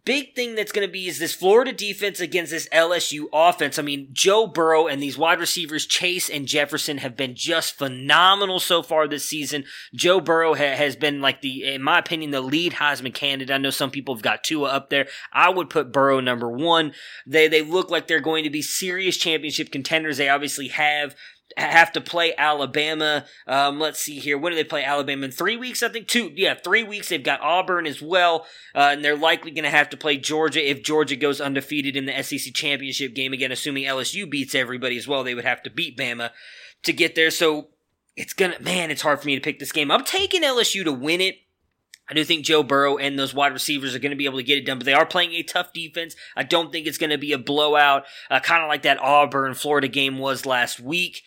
[0.05, 3.79] Big thing that's going to be is this Florida defense against this LSU offense.
[3.79, 8.61] I mean, Joe Burrow and these wide receivers, Chase and Jefferson, have been just phenomenal
[8.61, 9.65] so far this season.
[9.95, 13.55] Joe Burrow ha- has been like the, in my opinion, the lead Heisman candidate.
[13.55, 15.07] I know some people have got Tua up there.
[15.33, 16.93] I would put Burrow number one.
[17.27, 20.17] They they look like they're going to be serious championship contenders.
[20.17, 21.15] They obviously have
[21.57, 23.25] have to play Alabama.
[23.47, 24.39] Um, let's see here.
[24.39, 25.25] When do they play Alabama?
[25.25, 26.09] In three weeks, I think.
[26.09, 27.09] Two, yeah, three weeks.
[27.09, 30.69] They've got Auburn as well, uh, and they're likely going to have to play Georgia
[30.69, 33.53] if Georgia goes undefeated in the SEC championship game again.
[33.53, 36.31] Assuming LSU beats everybody as well, they would have to beat Bama
[36.83, 37.31] to get there.
[37.31, 37.69] So
[38.17, 39.91] it's gonna, man, it's hard for me to pick this game.
[39.91, 41.37] I'm taking LSU to win it.
[42.11, 44.45] I do think Joe Burrow and those wide receivers are going to be able to
[44.45, 46.17] get it done, but they are playing a tough defense.
[46.37, 49.55] I don't think it's going to be a blowout, uh, kind of like that Auburn
[49.55, 51.23] Florida game was last week.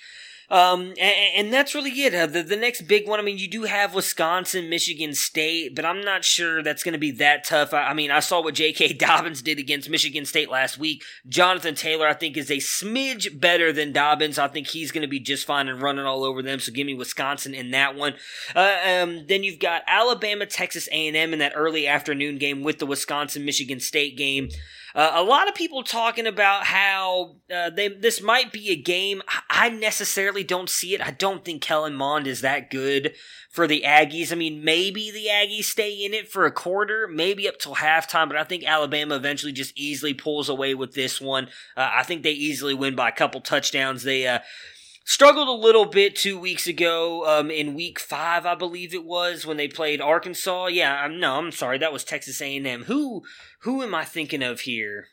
[0.53, 2.13] Um, and, and that's really it.
[2.13, 5.83] Uh, the, the next big one, I mean, you do have Wisconsin, Michigan State, but
[5.83, 7.73] I'm not sure that's going to be that tough.
[7.73, 8.93] I, I mean, I saw what J.K.
[8.99, 11.03] Dobbins did against Michigan State last week.
[11.27, 14.37] Jonathan Taylor, I think, is a smidge better than Dobbins.
[14.37, 16.59] I think he's going to be just fine and running all over them.
[16.59, 18.13] So give me Wisconsin in that one.
[18.55, 22.85] Uh, um, then you've got Alabama, Texas A&M in that early afternoon game with the
[22.85, 24.49] Wisconsin Michigan State game.
[24.95, 29.21] Uh, a lot of people talking about how uh, they this might be a game.
[29.49, 31.01] I necessarily don't see it.
[31.01, 33.15] I don't think Kellen Mond is that good
[33.49, 34.31] for the Aggies.
[34.31, 38.27] I mean, maybe the Aggies stay in it for a quarter, maybe up till halftime,
[38.27, 41.45] but I think Alabama eventually just easily pulls away with this one.
[41.75, 44.03] Uh, I think they easily win by a couple touchdowns.
[44.03, 44.39] They, uh,
[45.05, 49.45] struggled a little bit two weeks ago um, in week five i believe it was
[49.45, 53.21] when they played arkansas yeah i'm no i'm sorry that was texas a&m who
[53.63, 55.07] who am i thinking of here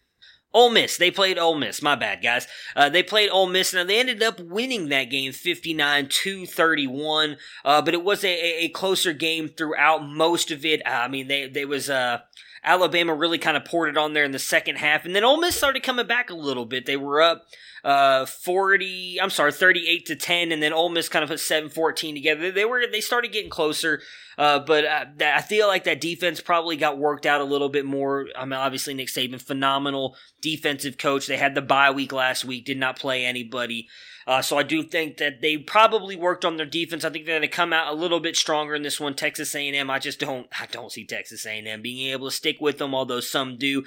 [0.53, 0.96] Ole Miss.
[0.96, 1.80] They played Ole Miss.
[1.80, 2.48] My bad, guys.
[2.74, 3.72] Uh, they played Ole Miss.
[3.72, 8.64] Now, they ended up winning that game 59 to 31, uh, but it was a,
[8.64, 10.82] a, closer game throughout most of it.
[10.84, 12.22] Uh, I mean, they, they was, uh,
[12.64, 15.40] Alabama really kind of poured it on there in the second half, and then Ole
[15.40, 16.84] Miss started coming back a little bit.
[16.84, 17.46] They were up
[17.85, 21.70] uh 40 i'm sorry 38 to 10 and then Ole Miss kind of put 7
[21.70, 24.01] 14 together they were they started getting closer
[24.41, 27.85] uh, but uh, I feel like that defense probably got worked out a little bit
[27.85, 28.26] more.
[28.35, 31.26] I mean, obviously Nick Saban, phenomenal defensive coach.
[31.26, 33.87] They had the bye week last week, did not play anybody.
[34.26, 37.05] Uh, so I do think that they probably worked on their defense.
[37.05, 39.14] I think they're going to come out a little bit stronger in this one.
[39.14, 42.78] Texas A&M, I just don't, I don't see Texas A&M being able to stick with
[42.78, 43.85] them, although some do.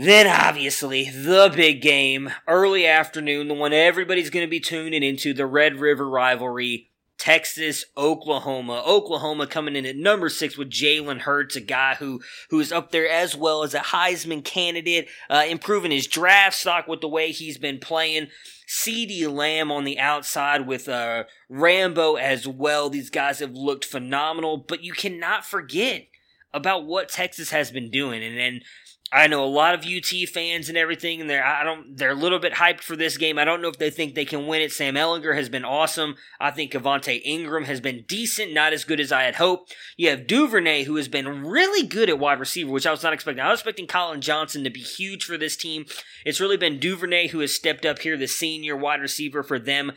[0.00, 5.34] Then, obviously, the big game, early afternoon, the one everybody's going to be tuning into,
[5.34, 6.90] the Red River rivalry.
[7.18, 8.80] Texas, Oklahoma.
[8.86, 12.20] Oklahoma coming in at number six with Jalen Hurts, a guy who
[12.50, 16.86] who is up there as well as a Heisman candidate, uh, improving his draft stock
[16.86, 18.28] with the way he's been playing.
[18.68, 22.88] CeeDee Lamb on the outside with uh, Rambo as well.
[22.88, 26.06] These guys have looked phenomenal, but you cannot forget
[26.54, 28.22] about what Texas has been doing.
[28.22, 28.62] And, and
[29.10, 32.14] I know a lot of UT fans and everything, and they're I don't they're a
[32.14, 33.38] little bit hyped for this game.
[33.38, 34.70] I don't know if they think they can win it.
[34.70, 36.16] Sam Ehlinger has been awesome.
[36.38, 39.74] I think Keaontay Ingram has been decent, not as good as I had hoped.
[39.96, 43.14] You have Duvernay, who has been really good at wide receiver, which I was not
[43.14, 43.42] expecting.
[43.42, 45.86] I was expecting Collin Johnson to be huge for this team.
[46.26, 49.92] It's really been Duvernay who has stepped up here, the senior wide receiver for them.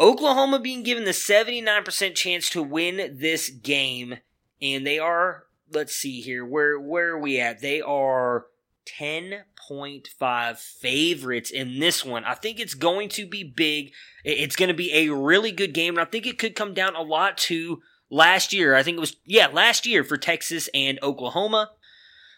[0.00, 4.16] Oklahoma being given the 79% chance to win this game,
[4.60, 5.44] and they are
[5.74, 6.44] let's see here.
[6.44, 7.60] Where where are we at?
[7.60, 8.46] They are
[8.86, 12.24] 10.5 favorites in this one.
[12.24, 13.92] I think it's going to be big.
[14.24, 16.96] It's going to be a really good game, and I think it could come down
[16.96, 18.74] a lot to last year.
[18.74, 21.70] I think it was yeah, last year for Texas and Oklahoma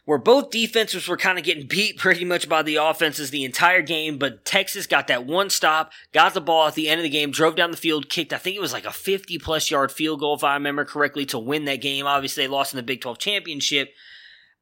[0.05, 3.81] where both defenses were kind of getting beat pretty much by the offenses the entire
[3.81, 7.09] game, but Texas got that one stop, got the ball at the end of the
[7.09, 9.91] game, drove down the field, kicked, I think it was like a 50 plus yard
[9.91, 12.07] field goal, if I remember correctly, to win that game.
[12.07, 13.93] Obviously, they lost in the Big 12 championship.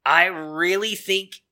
[0.07, 1.43] I really think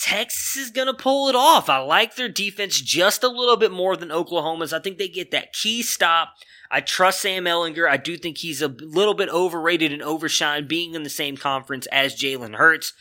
[0.00, 1.68] Texas is going to pull it off.
[1.68, 4.72] I like their defense just a little bit more than Oklahoma's.
[4.72, 6.34] I think they get that key stop.
[6.70, 7.88] I trust Sam Ehlinger.
[7.88, 11.86] I do think he's a little bit overrated and overshined being in the same conference
[11.86, 12.92] as Jalen Hurts.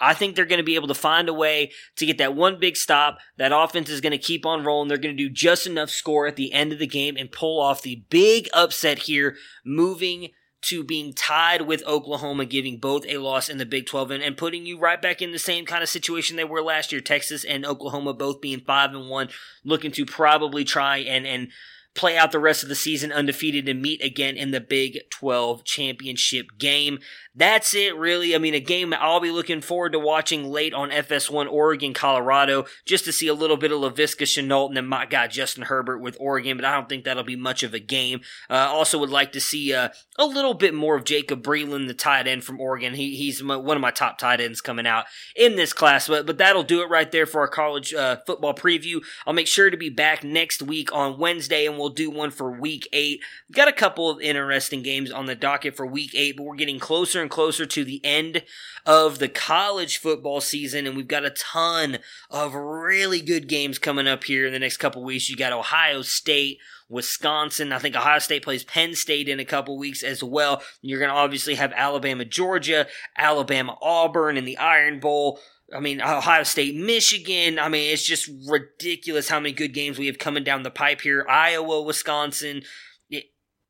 [0.00, 2.58] I think they're going to be able to find a way to get that one
[2.58, 3.18] big stop.
[3.36, 4.88] That offense is going to keep on rolling.
[4.88, 7.60] They're going to do just enough score at the end of the game and pull
[7.60, 10.30] off the big upset here, moving
[10.62, 14.36] to being tied with Oklahoma, giving both a loss in the Big 12 and, and
[14.36, 17.00] putting you right back in the same kind of situation they were last year.
[17.00, 19.28] Texas and Oklahoma both being 5 and 1,
[19.64, 21.48] looking to probably try and, and
[21.94, 25.64] play out the rest of the season undefeated and meet again in the Big 12
[25.64, 26.98] championship game.
[27.40, 28.34] That's it, really.
[28.34, 32.66] I mean, a game I'll be looking forward to watching late on FS1 Oregon, Colorado,
[32.84, 36.00] just to see a little bit of Laviska Shenault and then my guy Justin Herbert
[36.00, 38.20] with Oregon, but I don't think that'll be much of a game.
[38.50, 39.88] Uh, also would like to see uh,
[40.18, 42.92] a little bit more of Jacob Breeland, the tight end from Oregon.
[42.92, 46.26] He, he's my, one of my top tight ends coming out in this class, but,
[46.26, 49.00] but that'll do it right there for our college uh, football preview.
[49.26, 52.52] I'll make sure to be back next week on Wednesday, and we'll do one for
[52.52, 53.22] week eight.
[53.48, 56.56] We've got a couple of interesting games on the docket for week eight, but we're
[56.56, 58.42] getting closer and closer to the end
[58.84, 61.98] of the college football season, and we've got a ton
[62.30, 65.30] of really good games coming up here in the next couple weeks.
[65.30, 66.58] You got Ohio State.
[66.90, 67.72] Wisconsin.
[67.72, 70.60] I think Ohio State plays Penn State in a couple weeks as well.
[70.82, 75.38] You're going to obviously have Alabama, Georgia, Alabama, Auburn in the Iron Bowl.
[75.74, 77.60] I mean, Ohio State, Michigan.
[77.60, 81.00] I mean, it's just ridiculous how many good games we have coming down the pipe
[81.00, 81.24] here.
[81.28, 82.62] Iowa, Wisconsin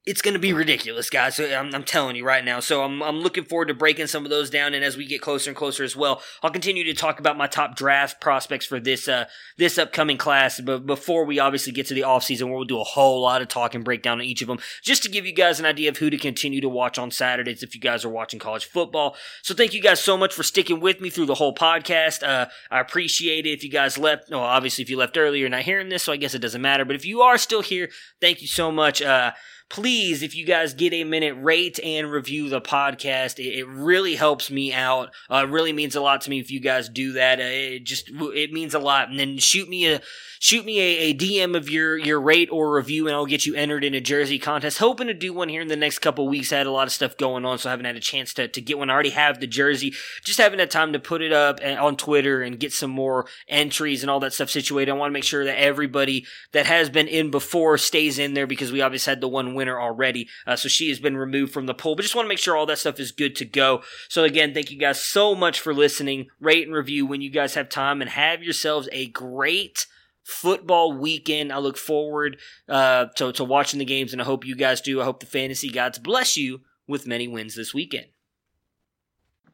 [0.06, 1.38] it's going to be ridiculous, guys.
[1.38, 2.60] I'm, I'm, telling you right now.
[2.60, 4.72] So I'm, I'm looking forward to breaking some of those down.
[4.72, 7.46] And as we get closer and closer as well, I'll continue to talk about my
[7.46, 9.26] top draft prospects for this uh,
[9.58, 10.58] this upcoming class.
[10.58, 13.48] But before we obviously get to the offseason, where we'll do a whole lot of
[13.48, 15.98] talk and breakdown on each of them, just to give you guys an idea of
[15.98, 19.16] who to continue to watch on Saturdays if you guys are watching college football.
[19.42, 22.22] So thank you guys so much for sticking with me through the whole podcast.
[22.22, 23.50] Uh, I appreciate it.
[23.50, 26.12] If you guys left, well, obviously if you left earlier, you're not hearing this, so
[26.12, 26.86] I guess it doesn't matter.
[26.86, 29.02] But if you are still here, thank you so much.
[29.02, 29.32] Uh,
[29.70, 33.38] please, if you guys get a minute, rate and review the podcast.
[33.38, 35.14] It, it really helps me out.
[35.30, 37.38] Uh, it really means a lot to me if you guys do that.
[37.38, 39.08] Uh, it just it means a lot.
[39.08, 40.02] And then shoot me a
[40.40, 43.54] shoot me a, a, DM of your your rate or review, and I'll get you
[43.54, 44.78] entered in a jersey contest.
[44.78, 46.52] Hoping to do one here in the next couple weeks.
[46.52, 48.48] I had a lot of stuff going on, so I haven't had a chance to
[48.48, 48.90] to get one.
[48.90, 49.94] I already have the jersey,
[50.24, 54.02] just haven't had time to put it up on Twitter and get some more entries
[54.02, 54.90] and all that stuff situated.
[54.90, 58.46] I want to make sure that everybody that has been in before stays in there
[58.46, 60.26] because we obviously had the one winner already.
[60.46, 62.56] Uh, so she has been removed from the poll, but just want to make sure
[62.56, 63.82] all that stuff is good to go.
[64.08, 66.28] So again, thank you guys so much for listening.
[66.40, 69.86] Rate and review when you guys have time and have yourselves a great
[70.24, 71.52] football weekend.
[71.52, 72.38] I look forward
[72.70, 75.02] uh, to, to watching the games, and I hope you guys do.
[75.02, 78.06] I hope the fantasy gods bless you with many wins this weekend.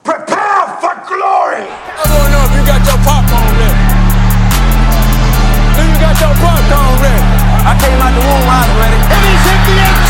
[0.05, 1.66] Prepare for glory!
[1.66, 3.83] I don't know if you got your popcorn ready.
[5.74, 7.24] Do you got your popcorn ready?
[7.66, 9.16] I came out the womb, I was ready